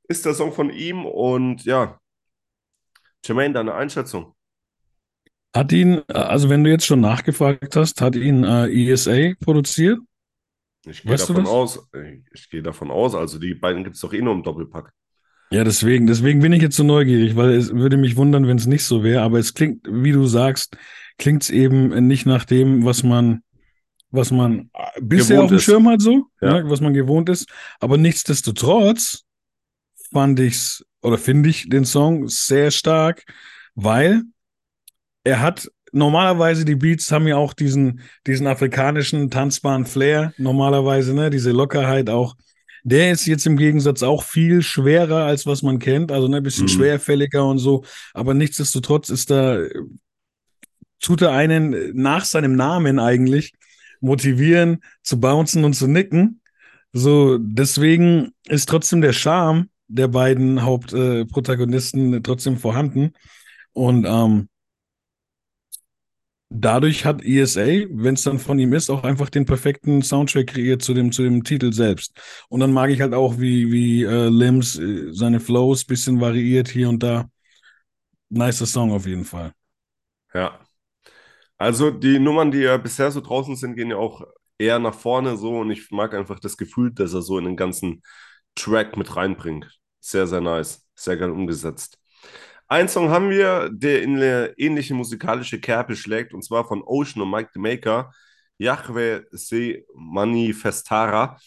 ist 0.09 0.25
der 0.25 0.35
Song 0.35 0.53
von 0.53 0.71
ihm 0.71 1.05
und 1.05 1.64
ja, 1.64 1.99
Jermaine, 3.25 3.55
deine 3.55 3.75
Einschätzung? 3.75 4.35
Hat 5.55 5.73
ihn, 5.73 6.03
also 6.09 6.49
wenn 6.49 6.62
du 6.62 6.71
jetzt 6.71 6.87
schon 6.87 7.01
nachgefragt 7.01 7.75
hast, 7.75 8.01
hat 8.01 8.14
ihn 8.17 8.45
äh, 8.45 8.69
ESA 8.69 9.35
produziert? 9.41 9.99
Ich 10.87 11.03
gehe 11.03 11.17
davon 11.17 11.47
aus, 11.47 11.88
ich 12.33 12.49
gehe 12.49 12.62
davon 12.62 12.91
aus, 12.91 13.14
also 13.14 13.38
die 13.38 13.55
beiden 13.55 13.85
gibt 13.85 13.97
es 13.97 14.03
doch 14.03 14.12
eh 14.12 14.23
nur 14.23 14.35
im 14.35 14.43
Doppelpack. 14.43 14.93
Ja, 15.50 15.64
deswegen, 15.64 16.06
deswegen 16.06 16.40
bin 16.40 16.52
ich 16.52 16.62
jetzt 16.62 16.76
so 16.76 16.84
neugierig, 16.84 17.37
weil 17.37 17.50
es 17.50 17.72
würde 17.72 17.96
mich 17.96 18.16
wundern, 18.16 18.46
wenn 18.46 18.58
es 18.58 18.66
nicht 18.66 18.84
so 18.84 19.02
wäre, 19.02 19.22
aber 19.22 19.38
es 19.38 19.54
klingt, 19.54 19.87
wie 19.88 20.12
du 20.12 20.26
sagst, 20.26 20.76
klingt 21.16 21.42
es 21.42 21.50
eben 21.50 22.06
nicht 22.06 22.26
nach 22.26 22.44
dem, 22.44 22.84
was 22.84 23.02
man, 23.02 23.42
was 24.11 24.30
man 24.30 24.70
bisher 25.00 25.37
gewohnt 25.37 25.44
auf 25.44 25.50
dem 25.50 25.56
ist. 25.56 25.64
Schirm 25.64 25.88
hat, 25.88 26.02
so, 26.02 26.26
ja. 26.40 26.62
ne, 26.62 26.70
was 26.70 26.80
man 26.80 26.92
gewohnt 26.92 27.28
ist. 27.28 27.48
Aber 27.80 27.96
nichtsdestotrotz 27.96 29.24
fand 30.12 30.38
ich's 30.40 30.84
oder 31.02 31.18
finde 31.18 31.48
ich 31.48 31.68
den 31.68 31.84
Song 31.84 32.28
sehr 32.28 32.70
stark, 32.70 33.24
weil 33.74 34.22
er 35.24 35.40
hat 35.40 35.70
normalerweise 35.92 36.64
die 36.64 36.74
Beats 36.74 37.11
haben 37.11 37.26
ja 37.26 37.37
auch 37.37 37.54
diesen, 37.54 38.00
diesen 38.26 38.46
afrikanischen 38.46 39.30
tanzbaren 39.30 39.87
Flair, 39.87 40.32
normalerweise, 40.37 41.14
ne, 41.14 41.30
diese 41.30 41.52
Lockerheit 41.52 42.11
auch. 42.11 42.34
Der 42.85 43.12
ist 43.12 43.27
jetzt 43.27 43.47
im 43.47 43.57
Gegensatz 43.57 44.03
auch 44.03 44.23
viel 44.23 44.62
schwerer, 44.62 45.25
als 45.25 45.47
was 45.47 45.62
man 45.62 45.79
kennt, 45.79 46.12
also 46.12 46.29
ne, 46.29 46.38
ein 46.38 46.43
bisschen 46.43 46.64
mhm. 46.64 46.71
schwerfälliger 46.71 47.47
und 47.47 47.59
so, 47.59 47.85
aber 48.14 48.35
nichtsdestotrotz 48.35 49.11
ist 49.11 49.31
da, 49.31 49.59
tut 51.01 51.23
er 51.23 51.33
einen 51.33 51.95
nach 51.95 52.25
seinem 52.25 52.57
Namen 52.57 52.99
eigentlich 52.99 53.53
motivieren, 54.01 54.79
zu 55.03 55.21
bouncen 55.21 55.64
und 55.64 55.75
zu 55.75 55.87
nicken. 55.87 56.41
So, 56.93 57.38
deswegen 57.38 58.33
ist 58.47 58.69
trotzdem 58.69 59.01
der 59.01 59.12
Charme 59.12 59.69
der 59.88 60.09
beiden 60.09 60.62
Hauptprotagonisten 60.62 62.14
äh, 62.14 62.21
trotzdem 62.21 62.57
vorhanden. 62.57 63.12
Und 63.73 64.07
ähm, 64.07 64.49
dadurch 66.50 67.04
hat 67.04 67.22
ESA, 67.22 67.66
wenn 67.90 68.14
es 68.14 68.22
dann 68.22 68.38
von 68.38 68.58
ihm 68.58 68.72
ist, 68.72 68.90
auch 68.90 69.04
einfach 69.04 69.30
den 69.30 69.44
perfekten 69.44 70.02
Soundtrack 70.02 70.48
kreiert 70.48 70.82
zu 70.82 70.94
dem, 70.94 71.12
zu 71.12 71.22
dem 71.22 71.44
Titel 71.44 71.72
selbst. 71.72 72.18
Und 72.48 72.61
dann 72.61 72.72
mag 72.72 72.90
ich 72.90 73.00
halt 73.00 73.14
auch, 73.14 73.38
wie, 73.38 73.70
wie 73.70 74.04
äh, 74.04 74.28
Limbs 74.28 74.78
äh, 74.78 75.12
seine 75.12 75.40
Flows 75.40 75.84
bisschen 75.84 76.20
variiert 76.20 76.68
hier 76.68 76.88
und 76.88 77.02
da. 77.02 77.28
Nicer 78.30 78.66
Song 78.66 78.92
auf 78.92 79.06
jeden 79.06 79.24
Fall. 79.24 79.52
Ja. 80.34 80.61
Also 81.56 81.90
die 81.90 82.18
Nummern, 82.18 82.50
die 82.50 82.58
ja 82.58 82.76
bisher 82.76 83.11
so 83.11 83.20
draußen 83.20 83.56
sind, 83.56 83.74
gehen 83.74 83.90
ja 83.90 83.96
auch 83.96 84.22
eher 84.58 84.78
nach 84.78 84.94
vorne 84.94 85.37
so 85.37 85.58
und 85.61 85.70
ich 85.70 85.90
mag 85.90 86.14
einfach 86.14 86.38
das 86.40 86.56
Gefühl, 86.56 86.92
dass 86.92 87.14
er 87.14 87.22
so 87.22 87.38
in 87.38 87.44
den 87.44 87.56
ganzen 87.56 88.02
Track 88.54 88.96
mit 88.96 89.16
reinbringt. 89.16 89.78
Sehr, 90.00 90.26
sehr 90.26 90.40
nice. 90.40 90.87
Sehr 90.94 91.16
geil 91.16 91.30
umgesetzt. 91.30 91.98
Ein 92.70 92.88
Song 92.88 93.09
haben 93.09 93.31
wir, 93.31 93.70
der 93.72 94.02
in 94.02 94.16
eine 94.16 94.54
ähnliche 94.59 94.92
musikalische 94.92 95.59
Kerbe 95.59 95.96
schlägt, 95.96 96.35
und 96.35 96.44
zwar 96.44 96.66
von 96.66 96.83
Ocean 96.83 97.22
und 97.22 97.31
Mike 97.31 97.50
the 97.54 97.61
Maker. 97.61 98.12
Yahweh 98.59 99.22
se 99.31 99.85
manifestara. 99.94 101.38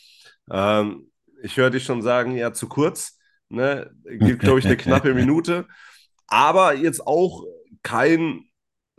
Ähm, 0.50 1.12
ich 1.44 1.58
höre 1.58 1.70
dich 1.70 1.84
schon 1.84 2.02
sagen, 2.02 2.36
ja, 2.36 2.54
zu 2.54 2.68
kurz. 2.68 3.20
Ne? 3.50 3.92
Gibt, 4.04 4.40
glaube 4.42 4.60
ich, 4.60 4.66
eine 4.66 4.78
knappe 4.78 5.14
Minute. 5.14 5.68
Aber 6.28 6.74
jetzt 6.74 7.06
auch 7.06 7.44
kein 7.84 8.46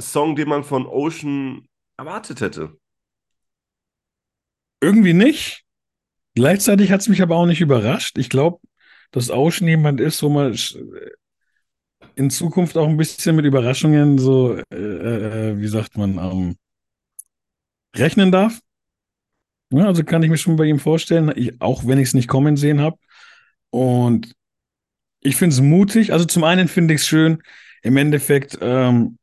Song, 0.00 0.36
den 0.36 0.48
man 0.48 0.62
von 0.62 0.86
Ocean 0.86 1.66
erwartet 1.96 2.40
hätte. 2.40 2.76
Irgendwie 4.80 5.14
nicht. 5.14 5.64
Gleichzeitig 6.34 6.92
hat 6.92 7.00
es 7.00 7.08
mich 7.08 7.22
aber 7.22 7.36
auch 7.36 7.46
nicht 7.46 7.60
überrascht. 7.60 8.18
Ich 8.18 8.28
glaube, 8.28 8.60
dass 9.10 9.30
Ocean 9.30 9.68
jemand 9.68 10.00
ist, 10.00 10.22
wo 10.22 10.28
man 10.28 10.56
in 12.16 12.30
Zukunft 12.30 12.76
auch 12.76 12.88
ein 12.88 12.96
bisschen 12.96 13.36
mit 13.36 13.44
Überraschungen 13.44 14.18
so, 14.18 14.56
äh, 14.70 14.76
äh, 14.76 15.58
wie 15.58 15.68
sagt 15.68 15.96
man, 15.96 16.18
ähm, 16.18 16.56
rechnen 17.96 18.32
darf. 18.32 18.60
Ja, 19.70 19.86
also 19.86 20.04
kann 20.04 20.22
ich 20.22 20.30
mir 20.30 20.36
schon 20.36 20.56
bei 20.56 20.64
ihm 20.64 20.78
vorstellen, 20.78 21.32
ich, 21.34 21.60
auch 21.60 21.86
wenn 21.86 21.98
ich 21.98 22.08
es 22.08 22.14
nicht 22.14 22.28
kommen 22.28 22.56
sehen 22.56 22.80
habe. 22.80 22.96
Und 23.70 24.34
ich 25.20 25.36
finde 25.36 25.54
es 25.54 25.60
mutig. 25.60 26.12
Also 26.12 26.24
zum 26.26 26.44
einen 26.44 26.68
finde 26.68 26.94
ich 26.94 27.00
es 27.00 27.06
schön, 27.06 27.42
im 27.82 27.96
Endeffekt 27.96 28.58
ähm, 28.60 29.18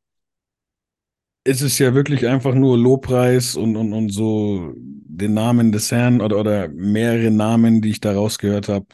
ist 1.43 1.61
es 1.61 1.77
ja 1.77 1.93
wirklich 1.93 2.27
einfach 2.27 2.55
nur 2.55 2.77
Lobpreis 2.77 3.55
und, 3.55 3.75
und, 3.75 3.93
und 3.93 4.09
so 4.09 4.73
den 4.75 5.33
Namen 5.33 5.71
des 5.71 5.91
Herrn 5.91 6.21
oder, 6.21 6.37
oder 6.37 6.67
mehrere 6.69 7.31
Namen, 7.31 7.81
die 7.81 7.91
ich 7.91 7.99
da 7.99 8.13
rausgehört 8.13 8.69
habe 8.69 8.87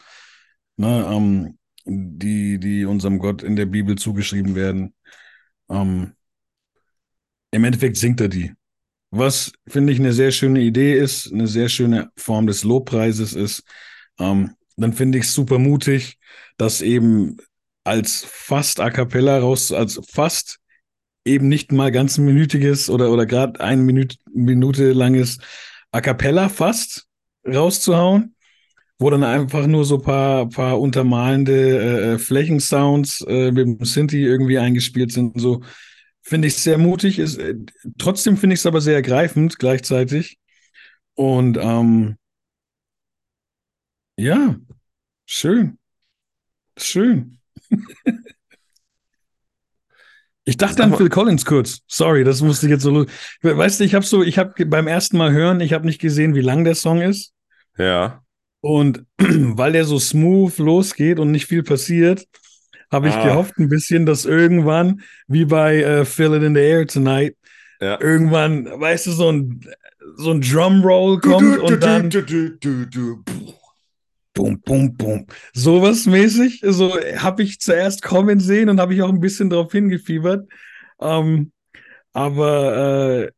ne, 0.76 1.06
ähm, 1.10 1.58
die, 1.86 2.58
die 2.58 2.84
unserem 2.84 3.18
Gott 3.18 3.42
in 3.42 3.56
der 3.56 3.66
Bibel 3.66 3.96
zugeschrieben 3.96 4.54
werden. 4.54 4.94
Ähm, 5.70 6.14
Im 7.50 7.64
Endeffekt 7.64 7.96
singt 7.96 8.20
er 8.20 8.28
die. 8.28 8.52
Was, 9.10 9.52
finde 9.66 9.92
ich, 9.92 10.00
eine 10.00 10.12
sehr 10.12 10.32
schöne 10.32 10.60
Idee 10.60 10.98
ist, 10.98 11.32
eine 11.32 11.46
sehr 11.46 11.68
schöne 11.68 12.10
Form 12.16 12.46
des 12.46 12.64
Lobpreises 12.64 13.34
ist, 13.34 13.62
ähm, 14.18 14.54
dann 14.76 14.92
finde 14.92 15.18
ich 15.18 15.24
es 15.24 15.34
super 15.34 15.58
mutig, 15.58 16.18
dass 16.58 16.82
eben 16.82 17.38
als 17.84 18.24
fast 18.28 18.80
a 18.80 18.90
cappella 18.90 19.38
raus, 19.38 19.72
als 19.72 20.00
fast 20.10 20.58
eben 21.24 21.48
nicht 21.48 21.72
mal 21.72 21.92
ganz 21.92 22.18
minütiges 22.18 22.90
oder, 22.90 23.10
oder 23.10 23.26
gerade 23.26 23.60
eine 23.60 23.82
Minute, 23.82 24.16
Minute 24.32 24.92
langes 24.92 25.38
a 25.92 26.00
cappella 26.00 26.48
fast 26.48 27.06
rauszuhauen 27.46 28.35
wo 28.98 29.10
dann 29.10 29.24
einfach 29.24 29.66
nur 29.66 29.84
so 29.84 29.98
paar, 29.98 30.48
paar 30.48 30.80
untermalende 30.80 31.52
äh, 31.52 32.14
äh, 32.14 32.18
Flächensounds 32.18 33.20
äh, 33.28 33.52
mit 33.52 33.66
dem 33.66 33.84
Synthi 33.84 34.22
irgendwie 34.22 34.58
eingespielt 34.58 35.12
sind. 35.12 35.38
So 35.40 35.62
finde 36.22 36.48
ich 36.48 36.56
sehr 36.56 36.78
mutig. 36.78 37.18
Ist, 37.18 37.38
äh, 37.38 37.54
trotzdem 37.98 38.36
finde 38.36 38.54
ich 38.54 38.60
es 38.60 38.66
aber 38.66 38.80
sehr 38.80 38.94
ergreifend 38.94 39.58
gleichzeitig. 39.58 40.38
Und 41.14 41.58
ähm, 41.60 42.16
ja, 44.16 44.56
schön. 45.26 45.78
Schön. 46.78 47.38
Ich 50.48 50.56
dachte 50.56 50.84
an 50.84 50.96
Phil 50.96 51.08
Collins 51.08 51.44
kurz. 51.44 51.80
Sorry, 51.88 52.22
das 52.22 52.40
musste 52.40 52.66
ich 52.66 52.70
jetzt 52.70 52.84
so. 52.84 53.04
Weißt 53.42 53.80
du, 53.80 53.84
ich 53.84 53.96
habe 53.96 54.06
so, 54.06 54.22
ich 54.22 54.38
habe 54.38 54.64
beim 54.64 54.86
ersten 54.86 55.16
Mal 55.18 55.32
hören, 55.32 55.60
ich 55.60 55.72
habe 55.72 55.84
nicht 55.84 56.00
gesehen, 56.00 56.36
wie 56.36 56.40
lang 56.40 56.62
der 56.62 56.76
Song 56.76 57.00
ist. 57.02 57.34
Ja. 57.76 58.22
Und 58.66 59.04
weil 59.18 59.72
der 59.72 59.84
so 59.84 60.00
smooth 60.00 60.58
losgeht 60.58 61.20
und 61.20 61.30
nicht 61.30 61.46
viel 61.46 61.62
passiert, 61.62 62.26
habe 62.90 63.08
ich 63.08 63.14
ah. 63.14 63.24
gehofft 63.24 63.58
ein 63.58 63.68
bisschen, 63.68 64.06
dass 64.06 64.24
irgendwann, 64.24 65.02
wie 65.28 65.44
bei 65.44 65.82
äh, 65.82 66.04
Feel 66.04 66.34
It 66.34 66.42
in 66.42 66.54
the 66.56 66.60
Air 66.60 66.86
Tonight, 66.86 67.36
ja. 67.80 68.00
irgendwann, 68.00 68.64
weißt 68.66 69.06
du, 69.06 69.12
so 69.12 69.30
ein, 69.30 69.60
so 70.16 70.32
ein 70.32 70.40
Drumroll 70.40 71.20
kommt 71.20 71.58
und 71.58 71.80
dann 71.80 72.10
Bum, 74.34 74.60
bum, 74.60 74.96
bum. 74.96 75.26
Sowas 75.54 76.06
mäßig. 76.06 76.60
So 76.62 76.98
habe 77.16 77.42
ich 77.44 77.60
zuerst 77.60 78.02
kommen 78.02 78.40
sehen 78.40 78.68
und 78.68 78.80
habe 78.80 78.94
ich 78.94 79.02
auch 79.02 79.08
ein 79.08 79.20
bisschen 79.20 79.48
darauf 79.48 79.70
hingefiebert. 79.70 80.46
Ähm, 81.00 81.52
aber 82.12 83.22
äh, 83.26 83.30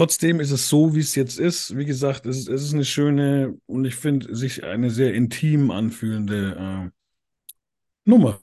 Trotzdem 0.00 0.40
ist 0.40 0.50
es 0.50 0.66
so, 0.66 0.94
wie 0.94 1.00
es 1.00 1.14
jetzt 1.14 1.38
ist. 1.38 1.76
Wie 1.76 1.84
gesagt, 1.84 2.24
es, 2.24 2.48
es 2.48 2.62
ist 2.62 2.72
eine 2.72 2.86
schöne 2.86 3.60
und 3.66 3.84
ich 3.84 3.96
finde 3.96 4.34
sich 4.34 4.64
eine 4.64 4.88
sehr 4.88 5.12
intim 5.12 5.70
anfühlende 5.70 6.90
äh, 6.90 8.08
Nummer. 8.08 8.40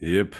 Yep. 0.00 0.34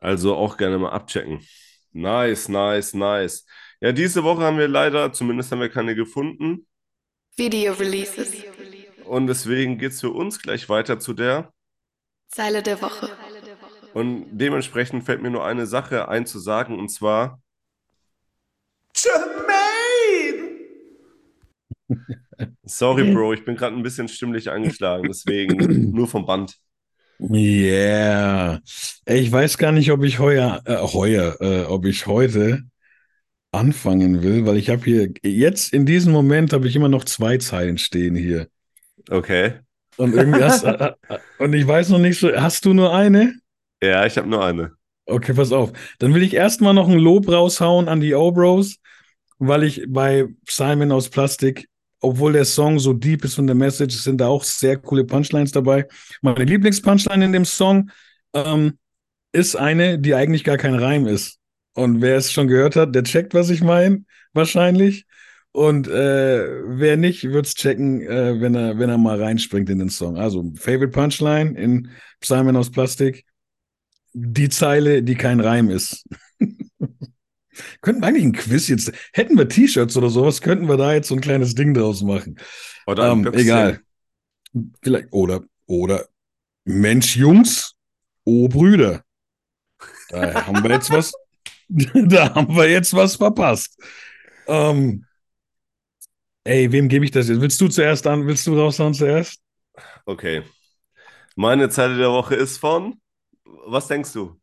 Also 0.00 0.34
auch 0.34 0.56
gerne 0.56 0.76
mal 0.76 0.90
abchecken. 0.90 1.46
Nice, 1.92 2.48
nice, 2.48 2.94
nice. 2.94 3.46
Ja, 3.80 3.92
diese 3.92 4.24
Woche 4.24 4.40
haben 4.40 4.58
wir 4.58 4.66
leider, 4.66 5.12
zumindest 5.12 5.52
haben 5.52 5.60
wir 5.60 5.68
keine 5.68 5.94
gefunden. 5.94 6.66
Video 7.36 7.74
Releases. 7.74 8.32
Und 9.04 9.28
deswegen 9.28 9.78
geht 9.78 9.92
es 9.92 10.00
für 10.00 10.10
uns 10.10 10.42
gleich 10.42 10.68
weiter 10.68 10.98
zu 10.98 11.12
der. 11.12 11.54
Zeile 12.26 12.60
der 12.60 12.82
Woche. 12.82 13.08
Und 13.94 14.36
dementsprechend 14.36 15.04
fällt 15.04 15.22
mir 15.22 15.30
nur 15.30 15.44
eine 15.44 15.66
Sache 15.66 16.08
ein 16.08 16.26
zu 16.26 16.40
sagen, 16.40 16.76
und 16.80 16.88
zwar. 16.88 17.40
Sorry, 22.64 23.12
Bro, 23.12 23.34
ich 23.34 23.44
bin 23.44 23.56
gerade 23.56 23.76
ein 23.76 23.82
bisschen 23.82 24.08
stimmlich 24.08 24.50
angeschlagen, 24.50 25.04
deswegen 25.08 25.90
nur 25.92 26.08
vom 26.08 26.24
Band. 26.26 26.56
Yeah. 27.20 28.60
Ich 29.06 29.30
weiß 29.30 29.58
gar 29.58 29.72
nicht, 29.72 29.92
ob 29.92 30.02
ich 30.02 30.18
heuer, 30.18 30.62
äh, 30.64 30.78
heuer, 30.78 31.36
äh, 31.40 31.62
ob 31.64 31.84
ich 31.84 32.06
heute 32.06 32.64
anfangen 33.52 34.22
will, 34.22 34.46
weil 34.46 34.56
ich 34.56 34.70
habe 34.70 34.82
hier, 34.84 35.12
jetzt 35.22 35.72
in 35.72 35.86
diesem 35.86 36.12
Moment 36.12 36.52
habe 36.52 36.66
ich 36.66 36.74
immer 36.74 36.88
noch 36.88 37.04
zwei 37.04 37.38
Zeilen 37.38 37.78
stehen 37.78 38.16
hier. 38.16 38.48
Okay. 39.10 39.54
Und 39.98 40.14
irgendwie 40.14 40.42
hast, 40.42 40.64
äh, 40.64 40.92
äh, 41.08 41.18
und 41.38 41.52
ich 41.52 41.66
weiß 41.66 41.90
noch 41.90 41.98
nicht 41.98 42.18
so, 42.18 42.32
hast 42.32 42.64
du 42.64 42.72
nur 42.72 42.94
eine? 42.94 43.34
Ja, 43.82 44.06
ich 44.06 44.16
habe 44.16 44.28
nur 44.28 44.44
eine. 44.44 44.72
Okay, 45.06 45.34
pass 45.34 45.52
auf. 45.52 45.72
Dann 45.98 46.14
will 46.14 46.22
ich 46.22 46.34
erstmal 46.34 46.74
noch 46.74 46.88
ein 46.88 46.98
Lob 46.98 47.28
raushauen 47.28 47.88
an 47.88 48.00
die 48.00 48.14
O-Bros, 48.14 48.78
weil 49.44 49.64
ich 49.64 49.84
bei 49.88 50.28
Simon 50.48 50.92
aus 50.92 51.08
Plastik, 51.08 51.68
obwohl 52.00 52.32
der 52.32 52.44
Song 52.44 52.78
so 52.78 52.92
deep 52.92 53.24
ist 53.24 53.38
und 53.38 53.48
der 53.48 53.56
Message, 53.56 53.96
sind 53.96 54.20
da 54.20 54.28
auch 54.28 54.44
sehr 54.44 54.76
coole 54.76 55.04
Punchlines 55.04 55.50
dabei. 55.50 55.88
Meine 56.20 56.44
Lieblingspunchline 56.44 57.24
in 57.24 57.32
dem 57.32 57.44
Song 57.44 57.90
ähm, 58.34 58.78
ist 59.32 59.56
eine, 59.56 59.98
die 59.98 60.14
eigentlich 60.14 60.44
gar 60.44 60.58
kein 60.58 60.74
Reim 60.74 61.06
ist. 61.06 61.38
Und 61.74 62.02
wer 62.02 62.16
es 62.16 62.30
schon 62.30 62.46
gehört 62.46 62.76
hat, 62.76 62.94
der 62.94 63.02
checkt, 63.02 63.34
was 63.34 63.50
ich 63.50 63.62
meine, 63.62 64.04
wahrscheinlich. 64.32 65.06
Und 65.50 65.88
äh, 65.88 66.46
wer 66.78 66.96
nicht, 66.96 67.24
wird's 67.24 67.54
checken, 67.54 68.00
äh, 68.02 68.40
wenn 68.40 68.54
er, 68.54 68.78
wenn 68.78 68.90
er 68.90 68.98
mal 68.98 69.20
reinspringt 69.20 69.68
in 69.70 69.80
den 69.80 69.90
Song. 69.90 70.16
Also, 70.16 70.52
Favorite 70.56 70.92
Punchline 70.92 71.58
in 71.58 71.88
Simon 72.22 72.56
aus 72.56 72.70
Plastik. 72.70 73.24
Die 74.12 74.50
Zeile, 74.50 75.02
die 75.02 75.16
kein 75.16 75.40
Reim 75.40 75.68
ist. 75.68 76.06
könnten 77.82 78.00
wir 78.00 78.08
eigentlich 78.08 78.24
ein 78.24 78.32
Quiz 78.32 78.68
jetzt, 78.68 78.92
hätten 79.12 79.36
wir 79.36 79.48
T-Shirts 79.48 79.96
oder 79.96 80.08
sowas, 80.08 80.40
könnten 80.40 80.68
wir 80.68 80.76
da 80.76 80.94
jetzt 80.94 81.08
so 81.08 81.14
ein 81.14 81.20
kleines 81.20 81.54
Ding 81.54 81.74
draus 81.74 82.02
machen. 82.02 82.38
Oder 82.86 83.10
Ähm, 83.12 83.26
egal. 83.34 83.80
Vielleicht, 84.82 85.08
oder, 85.12 85.42
oder 85.66 86.06
Mensch, 86.64 87.16
Jungs, 87.16 87.74
oh 88.24 88.48
Brüder. 88.48 89.04
Da 90.08 90.46
haben 90.46 90.62
wir 90.62 90.70
jetzt 90.70 90.90
was, 90.90 91.12
da 91.68 92.34
haben 92.34 92.54
wir 92.54 92.68
jetzt 92.70 92.94
was 92.94 93.16
verpasst. 93.16 93.78
Ähm, 94.46 95.06
ey, 96.44 96.70
wem 96.72 96.88
gebe 96.88 97.04
ich 97.04 97.10
das 97.10 97.28
jetzt? 97.28 97.40
Willst 97.40 97.60
du 97.60 97.68
zuerst 97.68 98.06
an? 98.06 98.26
Willst 98.26 98.46
du 98.46 98.58
raushauen 98.58 98.94
zuerst? 98.94 99.40
Okay. 100.06 100.42
Meine 101.36 101.70
Zeile 101.70 101.98
der 101.98 102.10
Woche 102.10 102.34
ist 102.36 102.58
von. 102.58 103.00
Was 103.44 103.88
denkst 103.88 104.12
du? 104.12 104.40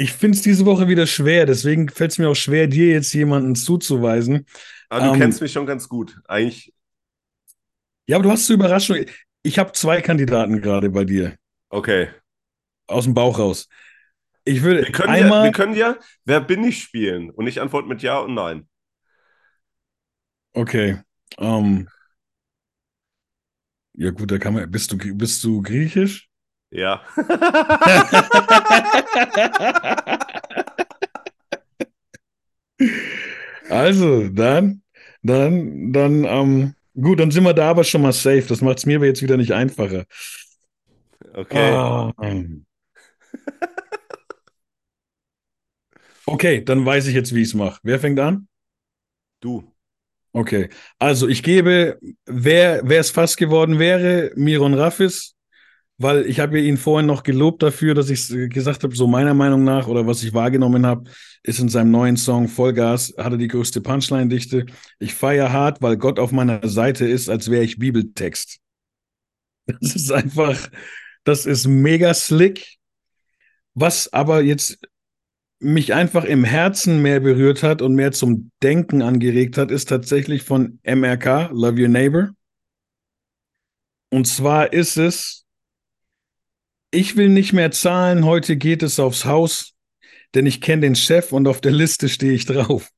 Ich 0.00 0.12
finde 0.12 0.36
es 0.36 0.42
diese 0.42 0.64
Woche 0.64 0.88
wieder 0.88 1.06
schwer, 1.06 1.44
deswegen 1.44 1.88
fällt 1.88 2.12
es 2.12 2.18
mir 2.18 2.28
auch 2.30 2.34
schwer, 2.36 2.68
dir 2.68 2.88
jetzt 2.92 3.12
jemanden 3.14 3.56
zuzuweisen. 3.56 4.46
Ah, 4.90 5.00
du 5.00 5.12
Ähm, 5.12 5.18
kennst 5.18 5.40
mich 5.40 5.52
schon 5.52 5.66
ganz 5.66 5.88
gut. 5.88 6.20
Eigentlich, 6.26 6.72
Ja, 8.08 8.16
aber 8.16 8.24
du 8.24 8.30
hast 8.30 8.46
so 8.46 8.54
Überraschung. 8.54 8.98
Ich 9.42 9.58
habe 9.58 9.72
zwei 9.72 10.00
Kandidaten 10.00 10.60
gerade 10.60 10.90
bei 10.90 11.04
dir, 11.04 11.36
okay. 11.72 12.08
aus 12.86 13.04
dem 13.04 13.14
Bauch 13.14 13.38
raus. 13.38 13.68
Ich 14.44 14.62
würde 14.62 14.86
Wir 14.86 14.92
können, 14.92 15.14
ja, 15.14 15.24
einmal. 15.24 15.44
wir 15.44 15.52
können 15.52 15.74
ja 15.74 15.96
Wer 16.24 16.40
bin 16.40 16.64
ich 16.64 16.82
spielen 16.82 17.30
und 17.30 17.46
ich 17.46 17.60
antworte 17.60 17.88
mit 17.88 18.02
Ja 18.02 18.18
und 18.20 18.34
Nein. 18.34 18.68
Okay. 20.54 20.98
Ähm, 21.38 21.88
ja, 23.94 24.10
gut, 24.10 24.30
da 24.30 24.38
kann 24.38 24.54
man. 24.54 24.70
Bist 24.70 24.92
du, 24.92 24.96
bist 24.98 25.42
du 25.44 25.62
griechisch? 25.62 26.27
Ja. 26.70 27.02
Also, 33.70 34.28
dann, 34.28 34.82
dann, 35.22 35.92
dann, 35.92 36.24
ähm, 36.24 36.74
gut, 36.94 37.20
dann 37.20 37.30
sind 37.30 37.44
wir 37.44 37.52
da 37.52 37.70
aber 37.70 37.84
schon 37.84 38.02
mal 38.02 38.12
safe. 38.12 38.44
Das 38.48 38.60
macht 38.60 38.78
es 38.78 38.86
mir 38.86 38.96
aber 38.96 39.06
jetzt 39.06 39.22
wieder 39.22 39.36
nicht 39.36 39.52
einfacher. 39.52 40.04
Okay. 41.34 41.72
Ah. 41.72 42.12
Okay, 46.26 46.62
dann 46.62 46.84
weiß 46.84 47.06
ich 47.06 47.14
jetzt, 47.14 47.34
wie 47.34 47.40
ich 47.40 47.48
es 47.48 47.54
mache. 47.54 47.80
Wer 47.82 47.98
fängt 47.98 48.20
an? 48.20 48.48
Du. 49.40 49.72
Okay, 50.32 50.68
also 50.98 51.26
ich 51.26 51.42
gebe, 51.42 51.98
wer, 52.26 52.82
wer 52.84 53.00
es 53.00 53.10
fast 53.10 53.38
geworden 53.38 53.78
wäre, 53.78 54.30
Miron 54.36 54.74
Raffis, 54.74 55.34
weil 55.98 56.26
ich 56.26 56.38
habe 56.38 56.58
ja 56.58 56.64
ihn 56.64 56.76
vorhin 56.76 57.06
noch 57.06 57.24
gelobt 57.24 57.62
dafür, 57.62 57.94
dass 57.94 58.08
ich 58.08 58.28
gesagt 58.50 58.84
habe, 58.84 58.94
so 58.94 59.08
meiner 59.08 59.34
Meinung 59.34 59.64
nach 59.64 59.88
oder 59.88 60.06
was 60.06 60.22
ich 60.22 60.32
wahrgenommen 60.32 60.86
habe, 60.86 61.10
ist 61.42 61.58
in 61.58 61.68
seinem 61.68 61.90
neuen 61.90 62.16
Song 62.16 62.46
Vollgas, 62.46 63.14
hat 63.18 63.32
er 63.32 63.38
die 63.38 63.48
größte 63.48 63.80
Punchline-Dichte. 63.80 64.66
Ich 65.00 65.14
feiere 65.14 65.52
hart, 65.52 65.82
weil 65.82 65.96
Gott 65.96 66.20
auf 66.20 66.30
meiner 66.30 66.66
Seite 66.68 67.06
ist, 67.06 67.28
als 67.28 67.50
wäre 67.50 67.64
ich 67.64 67.78
Bibeltext. 67.78 68.60
Das 69.80 69.94
ist 69.94 70.10
einfach, 70.10 70.70
das 71.24 71.44
ist 71.44 71.66
mega 71.66 72.14
slick. 72.14 72.78
Was 73.74 74.12
aber 74.12 74.40
jetzt 74.40 74.78
mich 75.60 75.92
einfach 75.92 76.24
im 76.24 76.44
Herzen 76.44 77.02
mehr 77.02 77.20
berührt 77.20 77.62
hat 77.62 77.82
und 77.82 77.94
mehr 77.94 78.12
zum 78.12 78.50
Denken 78.62 79.02
angeregt 79.02 79.58
hat, 79.58 79.70
ist 79.70 79.88
tatsächlich 79.88 80.42
von 80.42 80.78
MRK, 80.84 81.50
Love 81.52 81.82
Your 81.82 81.88
Neighbor. 81.88 82.30
Und 84.10 84.26
zwar 84.26 84.72
ist 84.72 84.96
es, 84.96 85.44
ich 86.90 87.16
will 87.16 87.28
nicht 87.28 87.52
mehr 87.52 87.70
zahlen, 87.70 88.24
heute 88.24 88.56
geht 88.56 88.82
es 88.82 88.98
aufs 88.98 89.24
Haus, 89.24 89.74
denn 90.34 90.46
ich 90.46 90.60
kenne 90.60 90.82
den 90.82 90.96
Chef 90.96 91.32
und 91.32 91.46
auf 91.46 91.60
der 91.60 91.72
Liste 91.72 92.08
stehe 92.08 92.32
ich 92.32 92.46
drauf. 92.46 92.90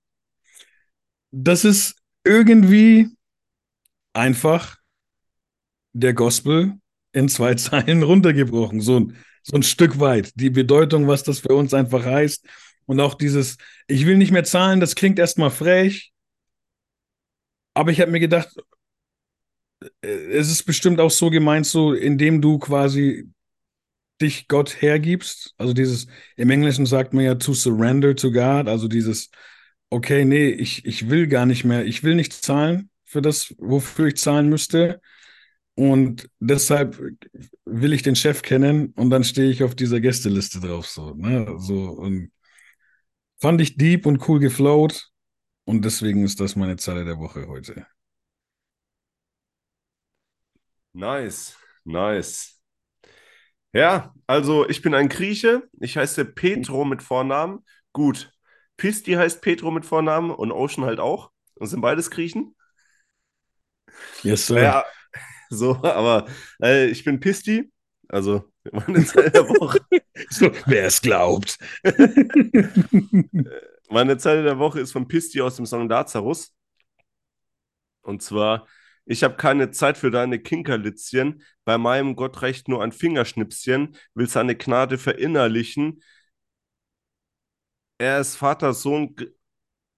Das 1.32 1.64
ist 1.64 1.96
irgendwie 2.24 3.08
einfach 4.12 4.78
der 5.92 6.14
Gospel 6.14 6.74
in 7.12 7.28
zwei 7.28 7.54
Zeilen 7.56 8.02
runtergebrochen. 8.02 8.80
So 8.80 9.00
ein, 9.00 9.16
so 9.42 9.56
ein 9.56 9.62
Stück 9.62 9.98
weit. 9.98 10.32
Die 10.34 10.50
Bedeutung, 10.50 11.08
was 11.08 11.22
das 11.22 11.40
für 11.40 11.54
uns 11.54 11.74
einfach 11.74 12.04
heißt. 12.04 12.46
Und 12.86 13.00
auch 13.00 13.14
dieses, 13.14 13.56
ich 13.86 14.06
will 14.06 14.16
nicht 14.16 14.32
mehr 14.32 14.44
zahlen, 14.44 14.80
das 14.80 14.94
klingt 14.94 15.18
erstmal 15.18 15.50
frech. 15.50 16.12
Aber 17.74 17.92
ich 17.92 18.00
habe 18.00 18.10
mir 18.10 18.20
gedacht, 18.20 18.52
äh, 20.02 20.08
es 20.08 20.50
ist 20.50 20.64
bestimmt 20.64 21.00
auch 21.00 21.10
so 21.10 21.30
gemeint, 21.30 21.66
so 21.66 21.94
indem 21.94 22.40
du 22.40 22.58
quasi 22.58 23.30
dich 24.20 24.48
Gott 24.48 24.80
hergibst. 24.82 25.54
Also 25.58 25.72
dieses, 25.72 26.06
im 26.36 26.50
Englischen 26.50 26.86
sagt 26.86 27.14
man 27.14 27.24
ja 27.24 27.34
to 27.36 27.54
surrender 27.54 28.14
to 28.14 28.30
God, 28.30 28.68
also 28.68 28.88
dieses, 28.88 29.30
okay, 29.90 30.24
nee, 30.24 30.48
ich, 30.48 30.84
ich 30.84 31.10
will 31.10 31.26
gar 31.26 31.46
nicht 31.46 31.64
mehr, 31.64 31.84
ich 31.84 32.02
will 32.02 32.14
nicht 32.14 32.32
zahlen 32.32 32.90
für 33.04 33.22
das, 33.22 33.54
wofür 33.58 34.08
ich 34.08 34.16
zahlen 34.16 34.48
müsste. 34.48 35.00
Und 35.74 36.28
deshalb 36.40 37.00
will 37.64 37.92
ich 37.92 38.02
den 38.02 38.16
Chef 38.16 38.42
kennen 38.42 38.92
und 38.96 39.10
dann 39.10 39.24
stehe 39.24 39.50
ich 39.50 39.64
auf 39.64 39.74
dieser 39.74 40.00
Gästeliste 40.00 40.60
drauf, 40.60 40.86
so, 40.86 41.14
ne, 41.14 41.54
so, 41.58 41.90
und 41.90 42.30
fand 43.40 43.60
ich 43.60 43.76
deep 43.76 44.06
und 44.06 44.28
cool 44.28 44.40
geflowt 44.40 45.10
und 45.64 45.84
deswegen 45.84 46.24
ist 46.24 46.40
das 46.40 46.56
meine 46.56 46.76
Zeile 46.76 47.04
der 47.04 47.18
Woche 47.18 47.46
heute. 47.48 47.86
Nice. 50.94 51.56
Nice. 51.84 52.59
Ja, 53.72 54.12
also 54.26 54.68
ich 54.68 54.82
bin 54.82 54.94
ein 54.94 55.08
Grieche. 55.08 55.68
Ich 55.80 55.96
heiße 55.96 56.24
Petro 56.24 56.84
mit 56.84 57.02
Vornamen. 57.02 57.64
Gut. 57.92 58.32
Pisti 58.76 59.12
heißt 59.12 59.42
Petro 59.42 59.70
mit 59.70 59.84
Vornamen 59.84 60.30
und 60.30 60.52
Ocean 60.52 60.84
halt 60.84 61.00
auch. 61.00 61.30
Und 61.54 61.66
sind 61.68 61.80
beides 61.80 62.10
Griechen. 62.10 62.54
Yes, 64.22 64.46
sir. 64.46 64.62
Ja, 64.62 64.84
so, 65.50 65.76
aber 65.82 66.26
äh, 66.62 66.86
ich 66.86 67.04
bin 67.04 67.20
Pisti. 67.20 67.72
Also 68.08 68.44
meine 68.72 69.04
Zeile 69.04 69.30
der 69.30 69.48
Woche. 69.48 69.80
So, 70.28 70.50
wer 70.66 70.84
es 70.84 71.00
glaubt. 71.00 71.56
Meine 73.88 74.18
Zeile 74.18 74.42
der 74.42 74.58
Woche 74.58 74.80
ist 74.80 74.92
von 74.92 75.08
Pisti 75.08 75.40
aus 75.40 75.56
dem 75.56 75.66
Song 75.66 75.88
Lazarus. 75.88 76.52
Und 78.02 78.22
zwar, 78.22 78.66
ich 79.10 79.24
habe 79.24 79.34
keine 79.34 79.72
Zeit 79.72 79.98
für 79.98 80.12
deine 80.12 80.38
Kinkerlitzchen. 80.38 81.42
Bei 81.64 81.78
meinem 81.78 82.14
Gott 82.14 82.42
reicht 82.42 82.68
nur 82.68 82.80
ein 82.80 82.92
Fingerschnipschen. 82.92 83.96
Will 84.14 84.28
seine 84.28 84.54
Gnade 84.54 84.98
verinnerlichen. 84.98 86.00
Er 87.98 88.20
ist 88.20 88.36
Vater, 88.36 88.72
Sohn. 88.72 89.16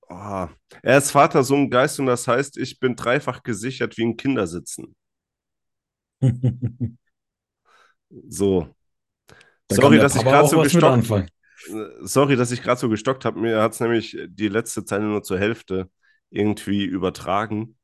Oh. 0.08 0.48
Er 0.82 0.96
ist 0.96 1.10
Vater, 1.10 1.42
Sohn, 1.44 1.68
Geist 1.68 2.00
und 2.00 2.06
das 2.06 2.26
heißt, 2.26 2.56
ich 2.56 2.80
bin 2.80 2.96
dreifach 2.96 3.42
gesichert 3.42 3.98
wie 3.98 4.04
ein 4.06 4.16
Kindersitzen. 4.16 4.96
So. 8.28 8.68
Da 9.68 9.76
Sorry, 9.76 9.96
dass 9.96 10.14
ich 10.16 10.22
gerade 10.22 10.46
so 10.46 10.60
gestockt. 10.60 11.10
Äh, 11.10 11.26
Sorry, 12.02 12.36
dass 12.36 12.50
ich 12.50 12.62
gerade 12.62 12.78
so 12.78 12.90
gestockt 12.90 13.24
habe. 13.24 13.40
Mir 13.40 13.62
hat 13.62 13.72
es 13.72 13.80
nämlich 13.80 14.18
die 14.26 14.48
letzte 14.48 14.84
Zeile 14.84 15.04
nur 15.04 15.22
zur 15.22 15.38
Hälfte 15.38 15.90
irgendwie 16.28 16.84
übertragen. 16.84 17.78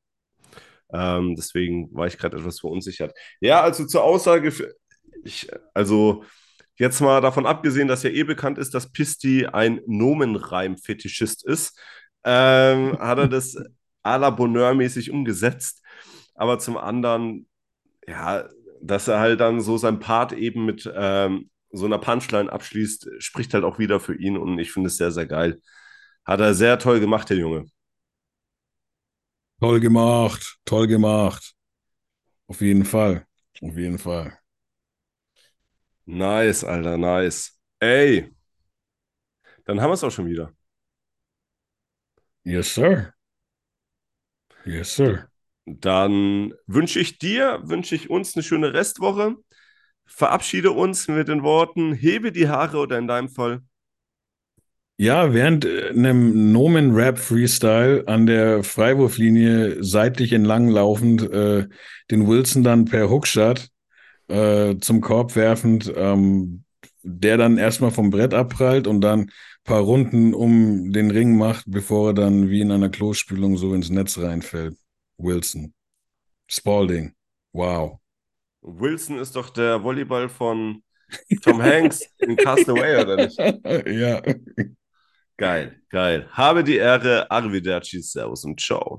Ähm, 0.92 1.34
deswegen 1.36 1.94
war 1.94 2.06
ich 2.06 2.18
gerade 2.18 2.38
etwas 2.38 2.60
verunsichert. 2.60 3.12
Ja, 3.40 3.60
also 3.62 3.86
zur 3.86 4.04
Aussage, 4.04 4.52
ich, 5.24 5.48
also 5.74 6.24
jetzt 6.76 7.00
mal 7.00 7.20
davon 7.20 7.46
abgesehen, 7.46 7.88
dass 7.88 8.02
ja 8.02 8.10
eh 8.10 8.22
bekannt 8.22 8.58
ist, 8.58 8.74
dass 8.74 8.92
Pisti 8.92 9.46
ein 9.46 9.80
Nomenreim-Fetischist 9.86 11.46
ist, 11.46 11.78
ähm, 12.24 12.98
hat 12.98 13.18
er 13.18 13.28
das 13.28 13.56
à 14.04 14.16
la 14.18 14.30
Bonheur-mäßig 14.30 15.10
umgesetzt. 15.10 15.82
Aber 16.34 16.58
zum 16.58 16.76
anderen, 16.76 17.48
ja, 18.06 18.48
dass 18.80 19.08
er 19.08 19.20
halt 19.20 19.40
dann 19.40 19.60
so 19.60 19.76
sein 19.76 19.98
Part 19.98 20.32
eben 20.32 20.64
mit 20.66 20.90
ähm, 20.94 21.50
so 21.70 21.86
einer 21.86 21.98
Punchline 21.98 22.50
abschließt, 22.50 23.10
spricht 23.18 23.54
halt 23.54 23.64
auch 23.64 23.78
wieder 23.78 24.00
für 24.00 24.14
ihn 24.14 24.36
und 24.38 24.58
ich 24.58 24.72
finde 24.72 24.88
es 24.88 24.96
sehr, 24.96 25.10
sehr 25.10 25.26
geil. 25.26 25.60
Hat 26.24 26.40
er 26.40 26.54
sehr 26.54 26.78
toll 26.78 27.00
gemacht, 27.00 27.30
der 27.30 27.38
Junge. 27.38 27.66
Toll 29.60 29.80
gemacht, 29.80 30.58
toll 30.64 30.86
gemacht. 30.86 31.54
Auf 32.48 32.60
jeden 32.60 32.84
Fall, 32.84 33.26
auf 33.62 33.76
jeden 33.76 33.98
Fall. 33.98 34.38
Nice, 36.06 36.64
Alter, 36.64 36.96
nice. 36.96 37.52
Ey, 37.80 38.30
dann 39.64 39.80
haben 39.80 39.90
wir 39.90 39.94
es 39.94 40.04
auch 40.04 40.10
schon 40.10 40.26
wieder. 40.26 40.52
Yes, 42.44 42.68
sir. 42.74 43.14
Yes, 44.64 44.94
sir. 44.96 45.28
Dann 45.66 46.54
wünsche 46.66 47.00
ich 47.00 47.18
dir, 47.18 47.60
wünsche 47.64 47.94
ich 47.94 48.10
uns 48.10 48.34
eine 48.36 48.42
schöne 48.42 48.72
Restwoche. 48.72 49.36
Verabschiede 50.06 50.72
uns 50.72 51.08
mit 51.08 51.28
den 51.28 51.42
Worten, 51.42 51.92
hebe 51.94 52.32
die 52.32 52.48
Haare 52.48 52.78
oder 52.78 52.98
in 52.98 53.08
deinem 53.08 53.28
Fall. 53.28 53.62
Ja, 55.00 55.32
während 55.32 55.64
äh, 55.64 55.90
einem 55.90 56.50
Nomen-Rap-Freestyle 56.52 58.08
an 58.08 58.26
der 58.26 58.64
Freiwurflinie 58.64 59.82
seitlich 59.82 60.32
entlang 60.32 60.68
laufend, 60.68 61.22
äh, 61.22 61.68
den 62.10 62.26
Wilson 62.26 62.64
dann 62.64 62.84
per 62.84 63.08
Hookshot 63.08 63.68
äh, 64.26 64.76
zum 64.80 65.00
Korb 65.00 65.36
werfend, 65.36 65.92
ähm, 65.94 66.64
der 67.02 67.36
dann 67.36 67.58
erstmal 67.58 67.92
vom 67.92 68.10
Brett 68.10 68.34
abprallt 68.34 68.88
und 68.88 69.00
dann 69.00 69.20
ein 69.20 69.30
paar 69.62 69.82
Runden 69.82 70.34
um 70.34 70.92
den 70.92 71.12
Ring 71.12 71.36
macht, 71.36 71.66
bevor 71.68 72.10
er 72.10 72.14
dann 72.14 72.50
wie 72.50 72.60
in 72.60 72.72
einer 72.72 72.88
Klospülung 72.88 73.56
so 73.56 73.74
ins 73.74 73.90
Netz 73.90 74.18
reinfällt. 74.18 74.76
Wilson. 75.16 75.74
Spalding. 76.48 77.14
Wow. 77.52 78.00
Wilson 78.62 79.18
ist 79.18 79.36
doch 79.36 79.50
der 79.50 79.80
Volleyball 79.84 80.28
von 80.28 80.82
Tom 81.42 81.62
Hanks 81.62 82.02
in 82.18 82.36
Castaway, 82.36 83.00
oder 83.00 83.16
nicht? 83.16 83.38
ja. 83.86 84.20
Geil, 85.38 85.80
geil. 85.90 86.28
Habe 86.32 86.64
die 86.64 86.76
Ehre, 86.76 87.30
Arrivederci, 87.30 88.02
Servus 88.02 88.44
und 88.44 88.60
Ciao. 88.60 88.96